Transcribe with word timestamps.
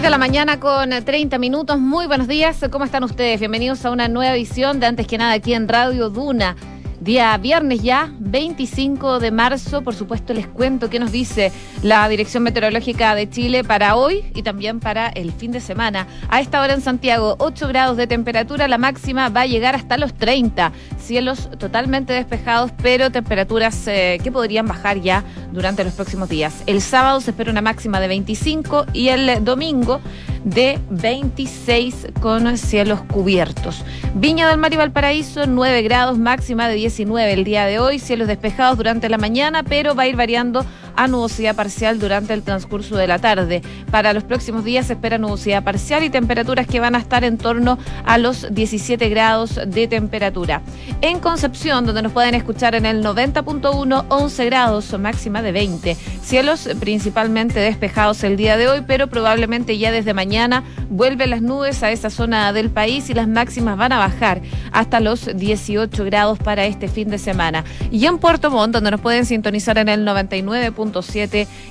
6 0.00 0.06
de 0.06 0.10
la 0.10 0.16
mañana 0.16 0.58
con 0.58 0.88
30 0.88 1.36
minutos. 1.36 1.78
Muy 1.78 2.06
buenos 2.06 2.26
días. 2.26 2.58
¿Cómo 2.70 2.86
están 2.86 3.04
ustedes? 3.04 3.38
Bienvenidos 3.38 3.84
a 3.84 3.90
una 3.90 4.08
nueva 4.08 4.34
edición 4.34 4.80
de 4.80 4.86
Antes 4.86 5.06
que 5.06 5.18
nada 5.18 5.34
aquí 5.34 5.52
en 5.52 5.68
Radio 5.68 6.08
Duna. 6.08 6.56
Día 7.00 7.34
viernes 7.38 7.82
ya, 7.82 8.12
25 8.18 9.20
de 9.20 9.30
marzo. 9.30 9.80
Por 9.80 9.94
supuesto, 9.94 10.34
les 10.34 10.46
cuento 10.46 10.90
qué 10.90 10.98
nos 10.98 11.10
dice 11.10 11.50
la 11.82 12.06
Dirección 12.10 12.42
Meteorológica 12.42 13.14
de 13.14 13.30
Chile 13.30 13.64
para 13.64 13.96
hoy 13.96 14.22
y 14.34 14.42
también 14.42 14.80
para 14.80 15.08
el 15.08 15.32
fin 15.32 15.50
de 15.50 15.60
semana. 15.60 16.06
A 16.28 16.42
esta 16.42 16.60
hora 16.60 16.74
en 16.74 16.82
Santiago, 16.82 17.36
8 17.38 17.68
grados 17.68 17.96
de 17.96 18.06
temperatura, 18.06 18.68
la 18.68 18.76
máxima 18.76 19.30
va 19.30 19.42
a 19.42 19.46
llegar 19.46 19.74
hasta 19.74 19.96
los 19.96 20.12
30. 20.12 20.72
Cielos 20.98 21.48
totalmente 21.58 22.12
despejados, 22.12 22.70
pero 22.82 23.10
temperaturas 23.10 23.86
eh, 23.86 24.18
que 24.22 24.30
podrían 24.30 24.66
bajar 24.66 25.00
ya 25.00 25.24
durante 25.52 25.84
los 25.84 25.94
próximos 25.94 26.28
días. 26.28 26.62
El 26.66 26.82
sábado 26.82 27.22
se 27.22 27.30
espera 27.30 27.50
una 27.50 27.62
máxima 27.62 27.98
de 27.98 28.08
25 28.08 28.84
y 28.92 29.08
el 29.08 29.42
domingo 29.42 30.02
de 30.44 30.78
26 30.90 32.08
con 32.20 32.56
cielos 32.56 33.00
cubiertos. 33.02 33.84
Viña 34.14 34.48
del 34.48 34.58
Mar 34.58 34.72
y 34.72 34.76
Valparaíso, 34.76 35.46
9 35.46 35.82
grados, 35.82 36.18
máxima 36.18 36.68
de 36.68 36.74
19 36.74 37.32
el 37.32 37.44
día 37.44 37.66
de 37.66 37.78
hoy, 37.78 37.98
cielos 37.98 38.28
despejados 38.28 38.76
durante 38.76 39.08
la 39.08 39.18
mañana, 39.18 39.62
pero 39.62 39.94
va 39.94 40.04
a 40.04 40.08
ir 40.08 40.16
variando 40.16 40.64
a 40.96 41.08
nubosidad 41.08 41.56
parcial 41.56 41.98
durante 41.98 42.34
el 42.34 42.42
transcurso 42.42 42.96
de 42.96 43.06
la 43.06 43.18
tarde. 43.18 43.62
Para 43.90 44.12
los 44.12 44.24
próximos 44.24 44.64
días 44.64 44.86
se 44.86 44.94
espera 44.94 45.18
nubosidad 45.18 45.64
parcial 45.64 46.04
y 46.04 46.10
temperaturas 46.10 46.66
que 46.66 46.80
van 46.80 46.94
a 46.94 46.98
estar 46.98 47.24
en 47.24 47.38
torno 47.38 47.78
a 48.04 48.18
los 48.18 48.46
17 48.52 49.08
grados 49.08 49.60
de 49.66 49.88
temperatura. 49.88 50.62
En 51.00 51.20
Concepción, 51.20 51.86
donde 51.86 52.02
nos 52.02 52.12
pueden 52.12 52.34
escuchar 52.34 52.74
en 52.74 52.86
el 52.86 53.04
90.1, 53.04 54.04
11 54.08 54.44
grados, 54.46 54.98
máxima 54.98 55.42
de 55.42 55.52
20. 55.52 55.94
Cielos 56.22 56.68
principalmente 56.78 57.60
despejados 57.60 58.22
el 58.24 58.36
día 58.36 58.56
de 58.56 58.68
hoy, 58.68 58.82
pero 58.86 59.08
probablemente 59.08 59.78
ya 59.78 59.90
desde 59.90 60.14
mañana 60.14 60.64
vuelven 60.88 61.30
las 61.30 61.42
nubes 61.42 61.82
a 61.82 61.90
esa 61.90 62.10
zona 62.10 62.52
del 62.52 62.70
país 62.70 63.10
y 63.10 63.14
las 63.14 63.28
máximas 63.28 63.76
van 63.76 63.92
a 63.92 63.98
bajar 63.98 64.42
hasta 64.72 65.00
los 65.00 65.30
18 65.34 66.04
grados 66.04 66.38
para 66.38 66.64
este 66.66 66.88
fin 66.88 67.08
de 67.08 67.18
semana. 67.18 67.64
Y 67.90 68.06
en 68.06 68.18
Puerto 68.18 68.50
Montt, 68.50 68.74
donde 68.74 68.90
nos 68.90 69.00
pueden 69.00 69.26
sintonizar 69.26 69.78
en 69.78 69.88
el 69.88 70.04
99 70.04 70.72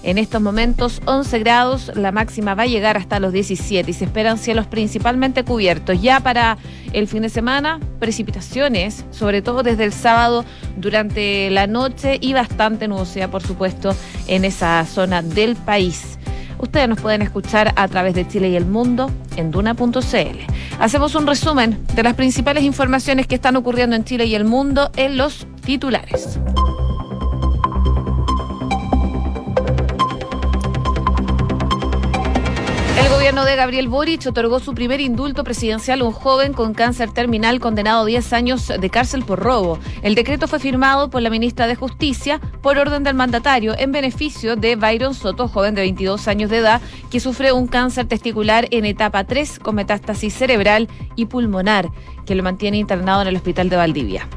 en 0.04 0.18
estos 0.18 0.42
momentos, 0.42 1.02
11 1.06 1.40
grados, 1.40 1.92
la 1.96 2.12
máxima 2.12 2.54
va 2.54 2.64
a 2.64 2.68
llegar 2.68 2.96
hasta 2.96 3.20
los 3.20 3.34
17 3.34 3.90
y 3.90 3.94
se 3.94 4.06
esperan 4.06 4.38
cielos 4.38 4.68
principalmente 4.68 5.44
cubiertos. 5.44 6.02
Ya 6.02 6.20
para 6.20 6.58
el 6.94 7.08
fin 7.08 7.24
de 7.24 7.30
semana, 7.30 7.80
precipitaciones, 8.00 9.06
sobre 9.12 9.42
todo 9.42 9.64
desde 9.64 9.86
el 9.86 9.94
sábado 9.94 10.46
durante 10.78 11.50
la 11.50 11.66
noche 11.66 12.18
y 12.22 12.34
bastante 12.34 12.88
nubosidad, 12.88 13.30
por 13.30 13.42
supuesto, 13.42 13.96
en 14.28 14.46
esa 14.46 14.86
zona 14.86 15.22
del 15.22 15.56
país. 15.56 16.20
Ustedes 16.60 16.90
nos 16.90 17.00
pueden 17.00 17.22
escuchar 17.22 17.74
a 17.76 17.88
través 17.88 18.14
de 18.14 18.28
Chile 18.28 18.50
y 18.50 18.56
el 18.56 18.66
Mundo 18.66 19.10
en 19.38 19.50
duna.cl. 19.50 20.40
Hacemos 20.80 21.16
un 21.16 21.26
resumen 21.26 21.84
de 21.96 22.04
las 22.04 22.14
principales 22.14 22.64
informaciones 22.64 23.28
que 23.28 23.36
están 23.36 23.56
ocurriendo 23.56 23.96
en 23.96 24.04
Chile 24.04 24.26
y 24.26 24.36
el 24.36 24.46
mundo 24.46 24.92
en 24.98 25.18
los 25.18 25.48
titulares. 25.66 26.38
Gobierno 33.08 33.46
de 33.46 33.56
Gabriel 33.56 33.88
Boric 33.88 34.26
otorgó 34.28 34.60
su 34.60 34.74
primer 34.74 35.00
indulto 35.00 35.44
presidencial 35.44 36.02
a 36.02 36.04
un 36.04 36.12
joven 36.12 36.54
con 36.54 36.74
cáncer 36.74 37.12
terminal 37.12 37.60
condenado 37.60 38.02
a 38.02 38.06
10 38.06 38.34
años 38.34 38.68
de 38.68 38.90
cárcel 38.90 39.24
por 39.24 39.40
robo. 39.40 39.80
El 40.02 40.16
decreto 40.16 40.48
fue 40.48 40.60
firmado 40.60 41.10
por 41.10 41.22
la 41.22 41.30
ministra 41.30 41.68
de 41.68 41.76
Justicia 41.76 42.42
por 42.62 42.78
orden 42.78 43.04
del 43.04 43.14
mandatario 43.14 43.76
en 43.78 43.92
beneficio 43.92 44.56
de 44.56 44.76
Byron 44.76 45.14
Soto, 45.14 45.48
joven 45.48 45.76
de 45.76 45.82
22 45.82 46.28
años 46.28 46.50
de 46.50 46.58
edad, 46.58 46.82
que 47.12 47.20
sufre 47.20 47.54
un 47.54 47.68
cáncer 47.68 48.08
testicular 48.08 48.68
en 48.72 48.86
etapa 48.86 49.24
3 49.24 49.60
con 49.60 49.76
metástasis 49.76 50.34
cerebral 50.34 50.90
y 51.16 51.28
pulmonar, 51.28 51.90
que 52.26 52.36
lo 52.36 52.44
mantiene 52.44 52.78
internado 52.78 53.22
en 53.22 53.28
el 53.28 53.36
hospital 53.36 53.70
de 53.70 53.76
Valdivia. 53.76 54.28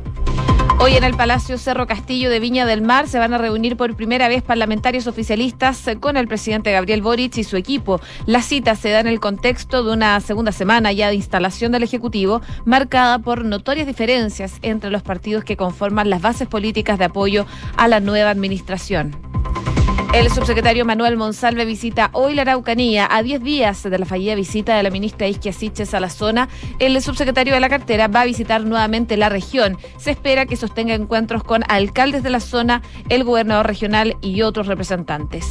Hoy 0.82 0.94
en 0.94 1.04
el 1.04 1.14
Palacio 1.14 1.58
Cerro 1.58 1.86
Castillo 1.86 2.28
de 2.28 2.40
Viña 2.40 2.66
del 2.66 2.82
Mar 2.82 3.06
se 3.06 3.20
van 3.20 3.32
a 3.32 3.38
reunir 3.38 3.76
por 3.76 3.94
primera 3.94 4.26
vez 4.26 4.42
parlamentarios 4.42 5.06
oficialistas 5.06 5.88
con 6.00 6.16
el 6.16 6.26
presidente 6.26 6.72
Gabriel 6.72 7.02
Boric 7.02 7.36
y 7.36 7.44
su 7.44 7.56
equipo. 7.56 8.00
La 8.26 8.42
cita 8.42 8.74
se 8.74 8.90
da 8.90 8.98
en 8.98 9.06
el 9.06 9.20
contexto 9.20 9.84
de 9.84 9.92
una 9.92 10.18
segunda 10.18 10.50
semana 10.50 10.90
ya 10.90 11.10
de 11.10 11.14
instalación 11.14 11.70
del 11.70 11.84
Ejecutivo, 11.84 12.42
marcada 12.64 13.20
por 13.20 13.44
notorias 13.44 13.86
diferencias 13.86 14.58
entre 14.62 14.90
los 14.90 15.04
partidos 15.04 15.44
que 15.44 15.56
conforman 15.56 16.10
las 16.10 16.20
bases 16.20 16.48
políticas 16.48 16.98
de 16.98 17.04
apoyo 17.04 17.46
a 17.76 17.86
la 17.86 18.00
nueva 18.00 18.30
administración. 18.30 19.31
El 20.12 20.30
subsecretario 20.30 20.84
Manuel 20.84 21.16
Monsalve 21.16 21.64
visita 21.64 22.10
hoy 22.12 22.34
la 22.34 22.42
Araucanía 22.42 23.08
a 23.10 23.22
10 23.22 23.42
días 23.42 23.82
de 23.82 23.98
la 23.98 24.04
fallida 24.04 24.34
visita 24.34 24.76
de 24.76 24.82
la 24.82 24.90
ministra 24.90 25.26
Isquia 25.26 25.54
Siches 25.54 25.94
a 25.94 26.00
la 26.00 26.10
zona. 26.10 26.50
El 26.78 27.00
subsecretario 27.00 27.54
de 27.54 27.60
la 27.60 27.70
cartera 27.70 28.08
va 28.08 28.20
a 28.20 28.26
visitar 28.26 28.62
nuevamente 28.62 29.16
la 29.16 29.30
región. 29.30 29.78
Se 29.96 30.10
espera 30.10 30.44
que 30.44 30.56
sostenga 30.56 30.92
encuentros 30.92 31.44
con 31.44 31.62
alcaldes 31.66 32.22
de 32.22 32.28
la 32.28 32.40
zona, 32.40 32.82
el 33.08 33.24
gobernador 33.24 33.66
regional 33.66 34.18
y 34.20 34.42
otros 34.42 34.66
representantes. 34.66 35.48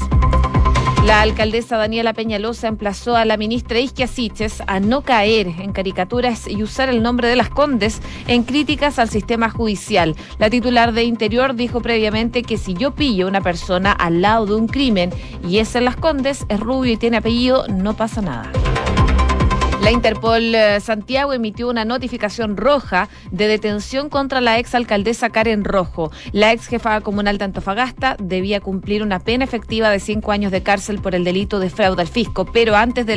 La 1.05 1.21
alcaldesa 1.21 1.77
Daniela 1.77 2.13
Peñalosa 2.13 2.67
emplazó 2.67 3.15
a 3.15 3.25
la 3.25 3.35
ministra 3.35 3.79
Isquia 3.79 4.05
Siches 4.05 4.61
a 4.67 4.79
no 4.79 5.01
caer 5.01 5.47
en 5.47 5.73
caricaturas 5.73 6.47
y 6.47 6.61
usar 6.61 6.89
el 6.89 7.01
nombre 7.01 7.27
de 7.27 7.35
las 7.35 7.49
Condes 7.49 8.01
en 8.27 8.43
críticas 8.43 8.99
al 8.99 9.09
sistema 9.09 9.49
judicial. 9.49 10.15
La 10.37 10.51
titular 10.51 10.93
de 10.93 11.03
Interior 11.03 11.55
dijo 11.55 11.81
previamente 11.81 12.43
que 12.43 12.57
si 12.57 12.75
yo 12.75 12.91
pillo 12.91 13.27
una 13.27 13.41
persona 13.41 13.91
al 13.91 14.21
lado 14.21 14.45
de 14.45 14.55
un 14.55 14.67
crimen 14.67 15.11
y 15.47 15.57
es 15.57 15.75
en 15.75 15.85
las 15.85 15.95
Condes, 15.95 16.45
es 16.49 16.59
rubio 16.59 16.93
y 16.93 16.97
tiene 16.97 17.17
apellido, 17.17 17.67
no 17.67 17.95
pasa 17.95 18.21
nada. 18.21 18.51
La 19.81 19.89
Interpol 19.89 20.53
eh, 20.53 20.79
Santiago 20.79 21.33
emitió 21.33 21.67
una 21.67 21.85
notificación 21.85 22.55
roja 22.55 23.09
de 23.31 23.47
detención 23.47 24.09
contra 24.09 24.39
la 24.39 24.59
ex 24.59 24.75
alcaldesa 24.75 25.31
Karen 25.31 25.63
Rojo. 25.63 26.11
La 26.31 26.51
ex 26.51 26.67
jefa 26.67 27.01
comunal 27.01 27.39
de 27.39 27.45
Antofagasta 27.45 28.15
debía 28.19 28.61
cumplir 28.61 29.01
una 29.01 29.19
pena 29.19 29.43
efectiva 29.43 29.89
de 29.89 29.99
cinco 29.99 30.31
años 30.31 30.51
de 30.51 30.61
cárcel 30.61 31.01
por 31.01 31.15
el 31.15 31.23
delito 31.23 31.59
de 31.59 31.71
fraude 31.71 32.03
al 32.03 32.07
fisco, 32.07 32.45
pero 32.45 32.75
antes 32.75 33.07
de 33.07 33.15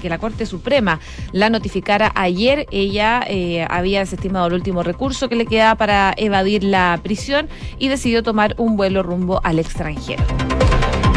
que 0.00 0.08
la 0.08 0.18
Corte 0.18 0.46
Suprema 0.46 1.00
la 1.32 1.50
notificara 1.50 2.12
ayer, 2.14 2.66
ella 2.70 3.22
eh, 3.28 3.66
había 3.68 4.00
desestimado 4.00 4.46
el 4.46 4.54
último 4.54 4.82
recurso 4.82 5.28
que 5.28 5.36
le 5.36 5.44
quedaba 5.44 5.74
para 5.74 6.14
evadir 6.16 6.64
la 6.64 6.98
prisión 7.02 7.48
y 7.78 7.88
decidió 7.88 8.22
tomar 8.22 8.54
un 8.56 8.78
vuelo 8.78 9.02
rumbo 9.02 9.40
al 9.44 9.58
extranjero. 9.58 10.24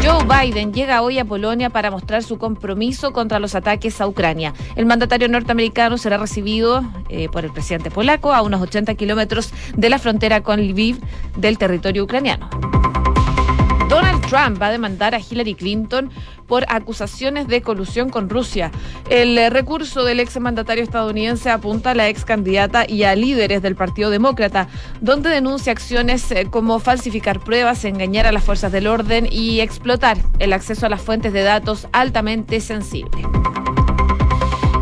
Joe 0.02 0.24
Biden 0.24 0.72
llega 0.72 1.02
hoy 1.02 1.18
a 1.18 1.26
Polonia 1.26 1.68
para 1.68 1.90
mostrar 1.90 2.22
su 2.22 2.38
compromiso 2.38 3.12
contra 3.12 3.38
los 3.38 3.54
ataques 3.54 4.00
a 4.00 4.06
Ucrania. 4.06 4.54
El 4.74 4.86
mandatario 4.86 5.28
norteamericano 5.28 5.98
será 5.98 6.16
recibido 6.16 6.82
eh, 7.10 7.28
por 7.28 7.44
el 7.44 7.52
presidente 7.52 7.90
polaco 7.90 8.32
a 8.32 8.40
unos 8.40 8.62
80 8.62 8.94
kilómetros 8.94 9.52
de 9.76 9.90
la 9.90 9.98
frontera 9.98 10.42
con 10.42 10.60
Lviv 10.60 10.98
del 11.36 11.58
territorio 11.58 12.04
ucraniano. 12.04 12.48
Trump 14.30 14.62
va 14.62 14.68
a 14.68 14.70
demandar 14.70 15.16
a 15.16 15.18
Hillary 15.18 15.56
Clinton 15.56 16.08
por 16.46 16.64
acusaciones 16.68 17.48
de 17.48 17.62
colusión 17.62 18.10
con 18.10 18.28
Rusia. 18.28 18.70
El 19.10 19.36
eh, 19.36 19.50
recurso 19.50 20.04
del 20.04 20.20
ex 20.20 20.38
mandatario 20.38 20.84
estadounidense 20.84 21.50
apunta 21.50 21.90
a 21.90 21.94
la 21.96 22.08
ex 22.08 22.24
candidata 22.24 22.88
y 22.88 23.02
a 23.02 23.16
líderes 23.16 23.60
del 23.60 23.74
Partido 23.74 24.08
Demócrata, 24.08 24.68
donde 25.00 25.30
denuncia 25.30 25.72
acciones 25.72 26.30
eh, 26.30 26.46
como 26.48 26.78
falsificar 26.78 27.40
pruebas, 27.40 27.84
engañar 27.84 28.26
a 28.26 28.32
las 28.32 28.44
fuerzas 28.44 28.70
del 28.70 28.86
orden 28.86 29.26
y 29.28 29.60
explotar 29.60 30.18
el 30.38 30.52
acceso 30.52 30.86
a 30.86 30.90
las 30.90 31.02
fuentes 31.02 31.32
de 31.32 31.42
datos 31.42 31.88
altamente 31.90 32.60
sensibles. 32.60 33.26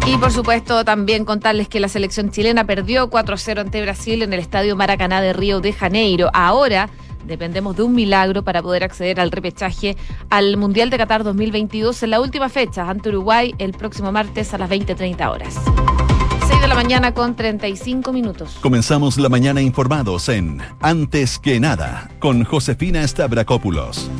Y 0.06 0.16
por 0.18 0.30
supuesto 0.30 0.84
también 0.84 1.24
contarles 1.24 1.68
que 1.68 1.80
la 1.80 1.88
selección 1.88 2.30
chilena 2.30 2.64
perdió 2.64 3.08
4-0 3.08 3.60
ante 3.60 3.80
Brasil 3.80 4.22
en 4.22 4.32
el 4.34 4.40
Estadio 4.40 4.76
Maracaná 4.76 5.22
de 5.22 5.32
Río 5.32 5.60
de 5.60 5.72
Janeiro. 5.72 6.30
Ahora 6.34 6.90
Dependemos 7.26 7.76
de 7.76 7.82
un 7.82 7.94
milagro 7.94 8.42
para 8.42 8.62
poder 8.62 8.84
acceder 8.84 9.20
al 9.20 9.30
repechaje 9.30 9.96
al 10.30 10.56
Mundial 10.56 10.90
de 10.90 10.98
Qatar 10.98 11.24
2022 11.24 12.02
en 12.02 12.10
la 12.10 12.20
última 12.20 12.48
fecha 12.48 12.88
ante 12.88 13.08
Uruguay 13.10 13.54
el 13.58 13.72
próximo 13.72 14.12
martes 14.12 14.54
a 14.54 14.58
las 14.58 14.70
20.30 14.70 15.30
horas. 15.30 15.54
6 16.48 16.60
de 16.62 16.68
la 16.68 16.74
mañana 16.74 17.12
con 17.12 17.36
35 17.36 18.12
minutos. 18.12 18.58
Comenzamos 18.60 19.18
la 19.18 19.28
mañana 19.28 19.60
informados 19.60 20.28
en 20.28 20.60
Antes 20.80 21.38
que 21.38 21.60
nada 21.60 22.10
con 22.20 22.44
Josefina 22.44 23.06
Stavrakopoulos. 23.06 24.10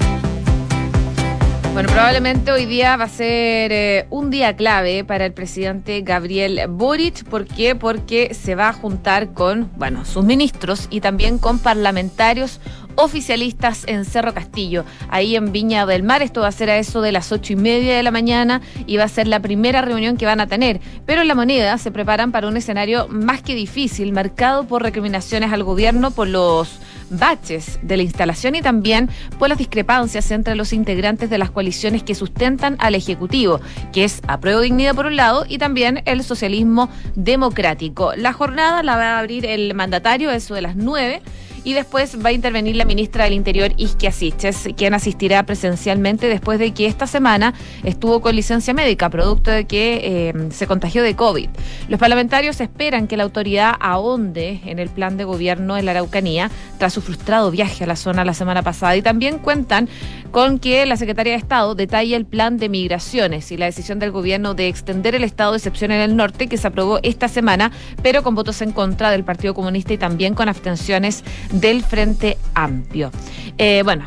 Bueno, 1.78 1.92
probablemente 1.92 2.50
hoy 2.50 2.66
día 2.66 2.96
va 2.96 3.04
a 3.04 3.08
ser 3.08 3.70
eh, 3.70 4.06
un 4.10 4.30
día 4.30 4.56
clave 4.56 5.04
para 5.04 5.24
el 5.24 5.32
presidente 5.32 6.00
Gabriel 6.00 6.62
Boric. 6.68 7.22
¿Por 7.22 7.46
qué? 7.46 7.76
Porque 7.76 8.34
se 8.34 8.56
va 8.56 8.70
a 8.70 8.72
juntar 8.72 9.32
con, 9.32 9.70
bueno, 9.76 10.04
sus 10.04 10.24
ministros 10.24 10.88
y 10.90 11.00
también 11.00 11.38
con 11.38 11.60
parlamentarios 11.60 12.58
oficialistas 12.96 13.84
en 13.86 14.04
Cerro 14.04 14.34
Castillo, 14.34 14.84
ahí 15.08 15.36
en 15.36 15.52
Viña 15.52 15.86
del 15.86 16.02
Mar. 16.02 16.20
Esto 16.20 16.40
va 16.40 16.48
a 16.48 16.52
ser 16.52 16.68
a 16.68 16.78
eso 16.78 17.00
de 17.00 17.12
las 17.12 17.30
ocho 17.30 17.52
y 17.52 17.56
media 17.56 17.96
de 17.96 18.02
la 18.02 18.10
mañana 18.10 18.60
y 18.88 18.96
va 18.96 19.04
a 19.04 19.08
ser 19.08 19.28
la 19.28 19.38
primera 19.38 19.80
reunión 19.80 20.16
que 20.16 20.26
van 20.26 20.40
a 20.40 20.48
tener. 20.48 20.80
Pero 21.06 21.22
en 21.22 21.28
la 21.28 21.36
moneda 21.36 21.78
se 21.78 21.92
preparan 21.92 22.32
para 22.32 22.48
un 22.48 22.56
escenario 22.56 23.06
más 23.06 23.40
que 23.40 23.54
difícil, 23.54 24.12
marcado 24.12 24.64
por 24.64 24.82
recriminaciones 24.82 25.52
al 25.52 25.62
gobierno 25.62 26.10
por 26.10 26.26
los 26.26 26.80
baches 27.10 27.78
de 27.82 27.96
la 27.96 28.02
instalación 28.02 28.54
y 28.54 28.62
también 28.62 29.08
por 29.38 29.48
las 29.48 29.58
discrepancias 29.58 30.30
entre 30.30 30.54
los 30.54 30.72
integrantes 30.72 31.30
de 31.30 31.38
las 31.38 31.50
coaliciones 31.50 32.02
que 32.02 32.14
sustentan 32.14 32.76
al 32.78 32.94
Ejecutivo, 32.94 33.60
que 33.92 34.04
es 34.04 34.20
Apruebo 34.26 34.60
Dignidad 34.60 34.94
por 34.94 35.06
un 35.06 35.16
lado 35.16 35.44
y 35.48 35.58
también 35.58 36.02
el 36.04 36.22
socialismo 36.22 36.88
democrático. 37.14 38.12
La 38.16 38.32
jornada 38.32 38.82
la 38.82 38.96
va 38.96 39.16
a 39.16 39.18
abrir 39.18 39.46
el 39.46 39.74
mandatario, 39.74 40.30
eso 40.30 40.54
de 40.54 40.62
las 40.62 40.76
nueve 40.76 41.22
y 41.68 41.74
después 41.74 42.16
va 42.24 42.30
a 42.30 42.32
intervenir 42.32 42.76
la 42.76 42.86
ministra 42.86 43.24
del 43.24 43.34
Interior, 43.34 43.74
Isquia 43.76 44.10
Siches, 44.10 44.70
quien 44.74 44.94
asistirá 44.94 45.42
presencialmente 45.42 46.26
después 46.26 46.58
de 46.58 46.72
que 46.72 46.86
esta 46.86 47.06
semana 47.06 47.52
estuvo 47.84 48.22
con 48.22 48.34
licencia 48.34 48.72
médica, 48.72 49.10
producto 49.10 49.50
de 49.50 49.66
que 49.66 50.00
eh, 50.02 50.48
se 50.50 50.66
contagió 50.66 51.02
de 51.02 51.14
COVID. 51.14 51.50
Los 51.90 52.00
parlamentarios 52.00 52.62
esperan 52.62 53.06
que 53.06 53.18
la 53.18 53.24
autoridad 53.24 53.74
ahonde 53.80 54.62
en 54.64 54.78
el 54.78 54.88
plan 54.88 55.18
de 55.18 55.24
gobierno 55.24 55.76
en 55.76 55.84
la 55.84 55.90
Araucanía 55.90 56.50
tras 56.78 56.94
su 56.94 57.02
frustrado 57.02 57.50
viaje 57.50 57.84
a 57.84 57.86
la 57.86 57.96
zona 57.96 58.24
la 58.24 58.32
semana 58.32 58.62
pasada 58.62 58.96
y 58.96 59.02
también 59.02 59.36
cuentan 59.36 59.90
con 60.30 60.58
que 60.58 60.86
la 60.86 60.96
Secretaría 60.96 61.34
de 61.34 61.38
Estado 61.38 61.74
detalla 61.74 62.16
el 62.16 62.24
plan 62.24 62.56
de 62.56 62.70
migraciones 62.70 63.52
y 63.52 63.58
la 63.58 63.66
decisión 63.66 63.98
del 63.98 64.10
gobierno 64.10 64.54
de 64.54 64.68
extender 64.68 65.14
el 65.14 65.24
estado 65.24 65.52
de 65.52 65.58
excepción 65.58 65.90
en 65.90 66.00
el 66.00 66.16
norte 66.16 66.46
que 66.46 66.56
se 66.56 66.66
aprobó 66.66 66.98
esta 67.02 67.28
semana, 67.28 67.72
pero 68.02 68.22
con 68.22 68.34
votos 68.34 68.62
en 68.62 68.72
contra 68.72 69.10
del 69.10 69.24
Partido 69.24 69.52
Comunista 69.52 69.92
y 69.92 69.98
también 69.98 70.34
con 70.34 70.48
abstenciones 70.48 71.24
del 71.60 71.82
Frente 71.82 72.38
Amplio. 72.54 73.10
Eh, 73.56 73.82
bueno, 73.84 74.04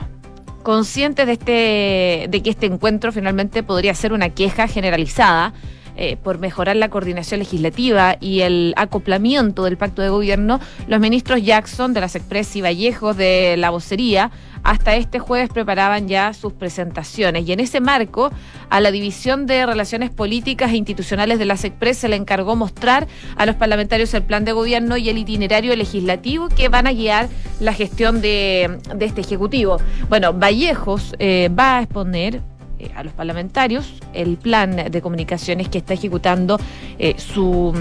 conscientes 0.64 1.26
de, 1.26 1.34
este, 1.34 2.28
de 2.30 2.44
que 2.44 2.50
este 2.50 2.66
encuentro 2.66 3.12
finalmente 3.12 3.64
podría 3.64 3.94
ser 3.94 4.14
una 4.14 4.30
queja 4.30 4.68
generalizada. 4.68 5.54
Eh, 5.98 6.16
por 6.16 6.40
mejorar 6.40 6.78
la 6.78 6.90
coordinación 6.90 7.40
legislativa 7.40 8.16
y 8.22 8.40
el 8.40 8.74
acoplamiento 8.78 9.66
del 9.66 9.76
pacto 9.76 10.02
de 10.02 10.08
gobierno, 10.08 10.62
los 10.88 11.02
ministros 11.02 11.44
Jackson 11.44 11.94
de 11.94 12.00
las 12.00 12.16
Express 12.16 12.56
y 12.56 12.62
Vallejos 12.62 13.18
de 13.18 13.58
la 13.58 13.72
vocería 13.72 14.32
hasta 14.64 14.96
este 14.96 15.20
jueves 15.20 15.50
preparaban 15.50 16.08
ya 16.08 16.34
sus 16.34 16.54
presentaciones. 16.54 17.48
Y 17.48 17.54
en 17.54 17.60
ese 17.60 17.80
marco, 17.80 18.32
a 18.70 18.80
la 18.80 18.92
División 18.92 19.46
de 19.46 19.66
Relaciones 19.66 20.10
Políticas 20.10 20.72
e 20.72 20.78
Institucionales 20.78 21.40
de 21.40 21.46
la 21.46 21.58
SECPRES 21.58 21.98
se 21.98 22.10
le 22.10 22.16
encargó 22.16 22.56
mostrar 22.56 23.08
a 23.36 23.46
los 23.46 23.56
parlamentarios 23.56 24.14
el 24.14 24.24
plan 24.24 24.46
de 24.46 24.52
gobierno 24.52 24.98
y 24.98 25.10
el 25.10 25.18
itinerario 25.18 25.76
legislativo 25.76 26.50
que 26.50 26.70
van 26.70 26.88
a 26.88 26.94
guiar 26.94 27.30
la 27.60 27.74
gestión 27.74 28.22
de, 28.22 28.80
este 29.00 29.22
Ejecutivo. 29.22 29.78
Bueno, 30.10 30.34
Vallejos 30.34 31.16
eh, 31.20 31.50
va 31.58 31.78
a 31.78 31.82
exponer 31.84 32.42
eh, 32.80 32.92
a 32.96 33.04
los 33.04 33.14
parlamentarios 33.14 33.94
el 34.14 34.38
plan 34.38 34.76
de 34.90 35.02
comunicaciones 35.02 35.70
que 35.70 35.78
está 35.78 35.94
ejecutando 35.94 36.58
eh, 36.98 37.16
su 37.18 37.74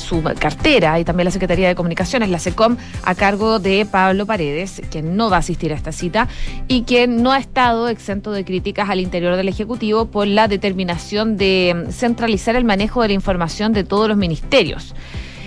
su 0.00 0.22
cartera 0.22 0.98
y 0.98 1.04
también 1.04 1.26
la 1.26 1.30
Secretaría 1.30 1.68
de 1.68 1.74
Comunicaciones, 1.74 2.28
la 2.30 2.38
SECOM, 2.38 2.76
a 3.04 3.14
cargo 3.14 3.58
de 3.58 3.86
Pablo 3.86 4.26
Paredes, 4.26 4.82
quien 4.90 5.16
no 5.16 5.30
va 5.30 5.36
a 5.36 5.38
asistir 5.40 5.72
a 5.72 5.76
esta 5.76 5.92
cita 5.92 6.28
y 6.66 6.82
que 6.82 7.06
no 7.06 7.32
ha 7.32 7.38
estado 7.38 7.88
exento 7.88 8.32
de 8.32 8.44
críticas 8.44 8.90
al 8.90 9.00
interior 9.00 9.36
del 9.36 9.48
Ejecutivo 9.48 10.06
por 10.06 10.26
la 10.26 10.48
determinación 10.48 11.36
de 11.36 11.86
centralizar 11.90 12.56
el 12.56 12.64
manejo 12.64 13.02
de 13.02 13.08
la 13.08 13.14
información 13.14 13.72
de 13.72 13.84
todos 13.84 14.08
los 14.08 14.16
ministerios. 14.16 14.94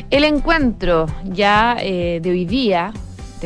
El 0.09 0.23
encuentro 0.25 1.07
ya 1.25 1.75
eh, 1.79 2.19
de 2.21 2.29
hoy 2.29 2.45
día 2.45 2.93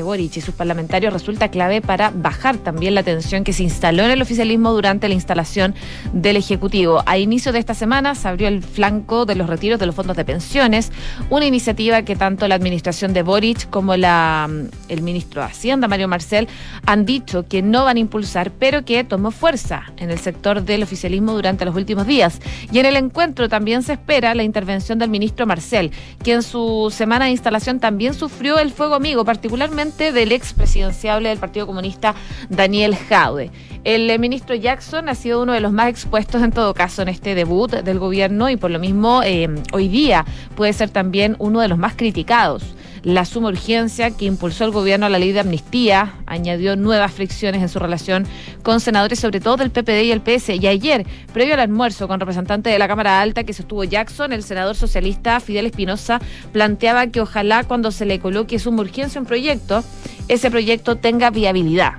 Boric 0.03 0.37
y 0.37 0.41
sus 0.41 0.53
parlamentarios 0.55 1.13
resulta 1.13 1.49
clave 1.49 1.81
para 1.81 2.11
bajar 2.13 2.57
también 2.57 2.95
la 2.95 3.03
tensión 3.03 3.43
que 3.43 3.53
se 3.53 3.63
instaló 3.63 4.03
en 4.03 4.11
el 4.11 4.21
oficialismo 4.21 4.71
durante 4.71 5.07
la 5.07 5.13
instalación 5.13 5.75
del 6.13 6.37
Ejecutivo. 6.37 7.03
A 7.05 7.17
inicio 7.17 7.51
de 7.51 7.59
esta 7.59 7.73
semana 7.73 8.15
se 8.15 8.27
abrió 8.27 8.47
el 8.47 8.63
flanco 8.63 9.25
de 9.25 9.35
los 9.35 9.47
retiros 9.47 9.79
de 9.79 9.85
los 9.85 9.95
fondos 9.95 10.17
de 10.17 10.25
pensiones, 10.25 10.91
una 11.29 11.45
iniciativa 11.45 12.01
que 12.03 12.15
tanto 12.15 12.47
la 12.47 12.55
administración 12.55 13.13
de 13.13 13.23
Boric 13.23 13.69
como 13.69 13.95
la, 13.95 14.47
mm, 14.49 14.89
el 14.89 15.01
ministro 15.01 15.41
de 15.41 15.47
Hacienda, 15.47 15.87
Mario 15.87 16.07
Marcel, 16.07 16.47
han 16.85 17.05
dicho 17.05 17.47
que 17.47 17.61
no 17.61 17.85
van 17.85 17.97
a 17.97 17.99
impulsar, 17.99 18.51
pero 18.51 18.85
que 18.85 19.03
tomó 19.03 19.31
fuerza 19.31 19.83
en 19.97 20.11
el 20.11 20.19
sector 20.19 20.63
del 20.63 20.83
oficialismo 20.83 21.33
durante 21.33 21.65
los 21.65 21.75
últimos 21.75 22.07
días. 22.07 22.39
Y 22.71 22.79
en 22.79 22.85
el 22.85 22.95
encuentro 22.95 23.49
también 23.49 23.83
se 23.83 23.93
espera 23.93 24.35
la 24.35 24.43
intervención 24.43 24.99
del 24.99 25.09
ministro 25.09 25.45
Marcel, 25.45 25.91
que 26.23 26.33
en 26.33 26.43
su 26.43 26.91
semana 26.93 27.25
de 27.25 27.31
instalación 27.31 27.79
también 27.79 28.13
sufrió 28.13 28.59
el 28.59 28.71
fuego 28.71 28.95
amigo, 28.95 29.25
particularmente 29.25 29.86
del 29.95 30.33
ex 30.33 30.53
presidenciable 30.53 31.29
del 31.29 31.37
Partido 31.37 31.65
Comunista, 31.65 32.13
Daniel 32.49 32.95
Jaude. 32.95 33.51
El 33.85 34.09
eh, 34.09 34.19
ministro 34.19 34.53
Jackson 34.53 35.07
ha 35.07 35.15
sido 35.15 35.41
uno 35.41 35.53
de 35.53 35.61
los 35.61 35.71
más 35.71 35.87
expuestos 35.87 36.43
en 36.43 36.51
todo 36.51 36.73
caso 36.73 37.01
en 37.01 37.07
este 37.07 37.35
debut 37.35 37.71
del 37.71 37.99
gobierno 37.99 38.49
y 38.49 38.57
por 38.57 38.69
lo 38.69 38.79
mismo 38.79 39.21
eh, 39.23 39.47
hoy 39.71 39.87
día 39.87 40.25
puede 40.55 40.73
ser 40.73 40.89
también 40.89 41.37
uno 41.39 41.61
de 41.61 41.69
los 41.69 41.77
más 41.77 41.95
criticados. 41.95 42.63
La 43.03 43.25
suma 43.25 43.49
urgencia 43.49 44.11
que 44.11 44.25
impulsó 44.25 44.65
el 44.65 44.71
gobierno 44.71 45.05
a 45.05 45.09
la 45.09 45.19
ley 45.19 45.31
de 45.31 45.39
amnistía 45.39 46.15
añadió 46.25 46.75
nuevas 46.75 47.11
fricciones 47.11 47.61
en 47.61 47.69
su 47.69 47.79
relación 47.79 48.25
con 48.63 48.79
senadores, 48.79 49.19
sobre 49.19 49.39
todo 49.39 49.57
del 49.57 49.71
PPD 49.71 50.03
y 50.03 50.11
el 50.11 50.21
PS. 50.21 50.49
Y 50.49 50.67
ayer, 50.67 51.05
previo 51.33 51.53
al 51.53 51.59
almuerzo 51.59 52.07
con 52.07 52.19
representante 52.19 52.69
de 52.69 52.79
la 52.79 52.87
Cámara 52.87 53.21
Alta 53.21 53.43
que 53.43 53.53
sostuvo 53.53 53.83
Jackson, 53.83 54.33
el 54.33 54.43
senador 54.43 54.75
socialista 54.75 55.39
Fidel 55.39 55.67
Espinosa 55.67 56.19
planteaba 56.51 57.07
que 57.07 57.21
ojalá 57.21 57.63
cuando 57.63 57.91
se 57.91 58.05
le 58.05 58.19
coloque 58.19 58.59
suma 58.59 58.81
urgencia 58.81 59.21
un 59.21 59.27
proyecto, 59.27 59.83
ese 60.27 60.51
proyecto 60.51 60.97
tenga 60.97 61.29
viabilidad 61.29 61.93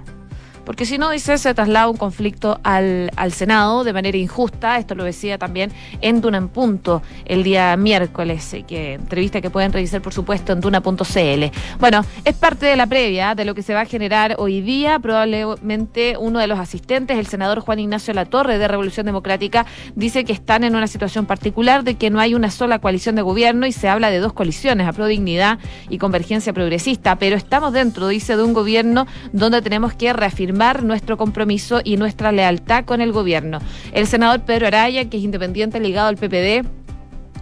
porque 0.69 0.85
si 0.85 0.99
no, 0.99 1.09
dice, 1.09 1.39
se 1.39 1.55
traslada 1.55 1.89
un 1.89 1.97
conflicto 1.97 2.61
al, 2.63 3.11
al 3.17 3.33
Senado 3.33 3.85
de 3.85 3.95
manera 3.95 4.19
injusta. 4.19 4.77
Esto 4.77 4.95
lo 4.95 5.03
decía 5.03 5.39
también 5.39 5.73
en 6.03 6.21
Duna 6.21 6.37
en 6.37 6.49
Punto 6.49 7.01
el 7.25 7.43
día 7.43 7.75
miércoles, 7.79 8.53
eh, 8.53 8.65
que 8.65 8.93
entrevista 8.93 9.41
que 9.41 9.49
pueden 9.49 9.73
revisar, 9.73 10.03
por 10.03 10.13
supuesto, 10.13 10.53
en 10.53 10.61
duna.cl. 10.61 11.45
Bueno, 11.81 12.05
es 12.23 12.35
parte 12.35 12.67
de 12.67 12.77
la 12.77 12.87
previa 12.87 13.35
de 13.35 13.47
lo 13.47 13.55
que 13.55 13.63
se 13.63 13.73
va 13.73 13.81
a 13.81 13.85
generar 13.87 14.35
hoy 14.37 14.61
día. 14.61 14.99
Probablemente 14.99 16.19
uno 16.19 16.39
de 16.39 16.47
los 16.47 16.59
asistentes, 16.59 17.17
el 17.17 17.29
senador 17.29 17.61
Juan 17.61 17.79
Ignacio 17.79 18.13
Latorre 18.13 18.59
de 18.59 18.69
Revolución 18.69 19.07
Democrática, 19.07 19.65
dice 19.95 20.27
que 20.27 20.35
están 20.35 20.65
en 20.65 20.77
una 20.77 20.87
situación 20.87 21.25
particular 21.25 21.83
de 21.83 21.95
que 21.95 22.11
no 22.11 22.21
hay 22.21 22.35
una 22.35 22.51
sola 22.51 22.79
coalición 22.79 23.15
de 23.15 23.23
gobierno 23.23 23.67
y 23.67 23.73
se 23.73 23.89
habla 23.89 24.11
de 24.11 24.19
dos 24.19 24.35
coaliciones, 24.35 24.87
a 24.87 24.93
Pro 24.93 25.07
Dignidad 25.07 25.61
y 25.89 25.97
Convergencia 25.97 26.53
Progresista, 26.53 27.17
pero 27.17 27.37
estamos 27.37 27.73
dentro, 27.73 28.09
dice, 28.09 28.37
de 28.37 28.43
un 28.43 28.53
gobierno 28.53 29.07
donde 29.33 29.63
tenemos 29.63 29.95
que 29.95 30.13
reafirmar 30.13 30.58
nuestro 30.83 31.17
compromiso 31.17 31.81
y 31.83 31.97
nuestra 31.97 32.33
lealtad 32.33 32.85
con 32.85 33.01
el 33.01 33.13
gobierno. 33.13 33.61
El 33.93 34.07
senador 34.07 34.41
Pedro 34.41 34.67
Araya, 34.67 35.09
que 35.09 35.17
es 35.17 35.25
independiente 35.25 35.81
ligado 35.81 36.09
al 36.09 36.17
PPD, 36.17 36.67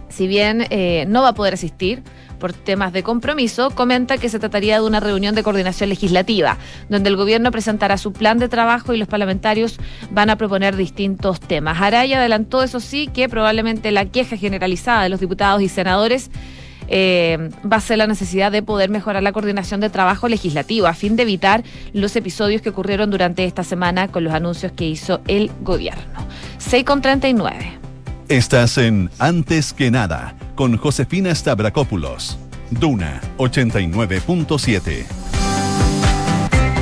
si 0.09 0.27
bien 0.27 0.65
eh, 0.69 1.05
no 1.07 1.23
va 1.23 1.29
a 1.29 1.33
poder 1.33 1.55
asistir 1.55 2.03
por 2.39 2.53
temas 2.53 2.93
de 2.93 3.03
compromiso, 3.03 3.71
comenta 3.71 4.17
que 4.17 4.29
se 4.29 4.39
trataría 4.39 4.79
de 4.79 4.85
una 4.85 4.99
reunión 4.99 5.35
de 5.35 5.43
coordinación 5.43 5.89
legislativa, 5.89 6.57
donde 6.87 7.09
el 7.09 7.17
gobierno 7.17 7.51
presentará 7.51 7.97
su 7.97 8.13
plan 8.13 8.37
de 8.37 8.47
trabajo 8.47 8.93
y 8.93 8.97
los 8.97 9.07
parlamentarios 9.07 9.79
van 10.11 10.29
a 10.29 10.35
proponer 10.35 10.75
distintos 10.75 11.39
temas. 11.39 11.81
Araya 11.81 12.19
adelantó, 12.19 12.63
eso 12.63 12.79
sí, 12.79 13.07
que 13.07 13.27
probablemente 13.27 13.91
la 13.91 14.05
queja 14.05 14.37
generalizada 14.37 15.03
de 15.03 15.09
los 15.09 15.19
diputados 15.19 15.61
y 15.61 15.69
senadores 15.69 16.29
eh, 16.87 17.49
va 17.71 17.77
a 17.77 17.81
ser 17.81 17.97
la 17.97 18.07
necesidad 18.07 18.51
de 18.51 18.61
poder 18.61 18.89
mejorar 18.89 19.23
la 19.23 19.31
coordinación 19.31 19.81
de 19.81 19.89
trabajo 19.89 20.27
legislativo 20.27 20.87
a 20.87 20.93
fin 20.93 21.15
de 21.15 21.23
evitar 21.23 21.63
los 21.93 22.15
episodios 22.15 22.61
que 22.61 22.69
ocurrieron 22.69 23.11
durante 23.11 23.45
esta 23.45 23.63
semana 23.63 24.07
con 24.07 24.23
los 24.23 24.33
anuncios 24.33 24.71
que 24.71 24.85
hizo 24.85 25.21
el 25.27 25.51
gobierno. 25.61 26.03
6 26.57 26.83
con 26.83 27.01
39. 27.01 27.79
Estás 28.29 28.77
en 28.77 29.09
Antes 29.19 29.73
que 29.73 29.89
nada 29.89 30.35
con 30.55 30.77
Josefina 30.77 31.33
Stavrakopoulos. 31.33 32.37
Duna 32.71 33.21
89.7. 33.37 35.36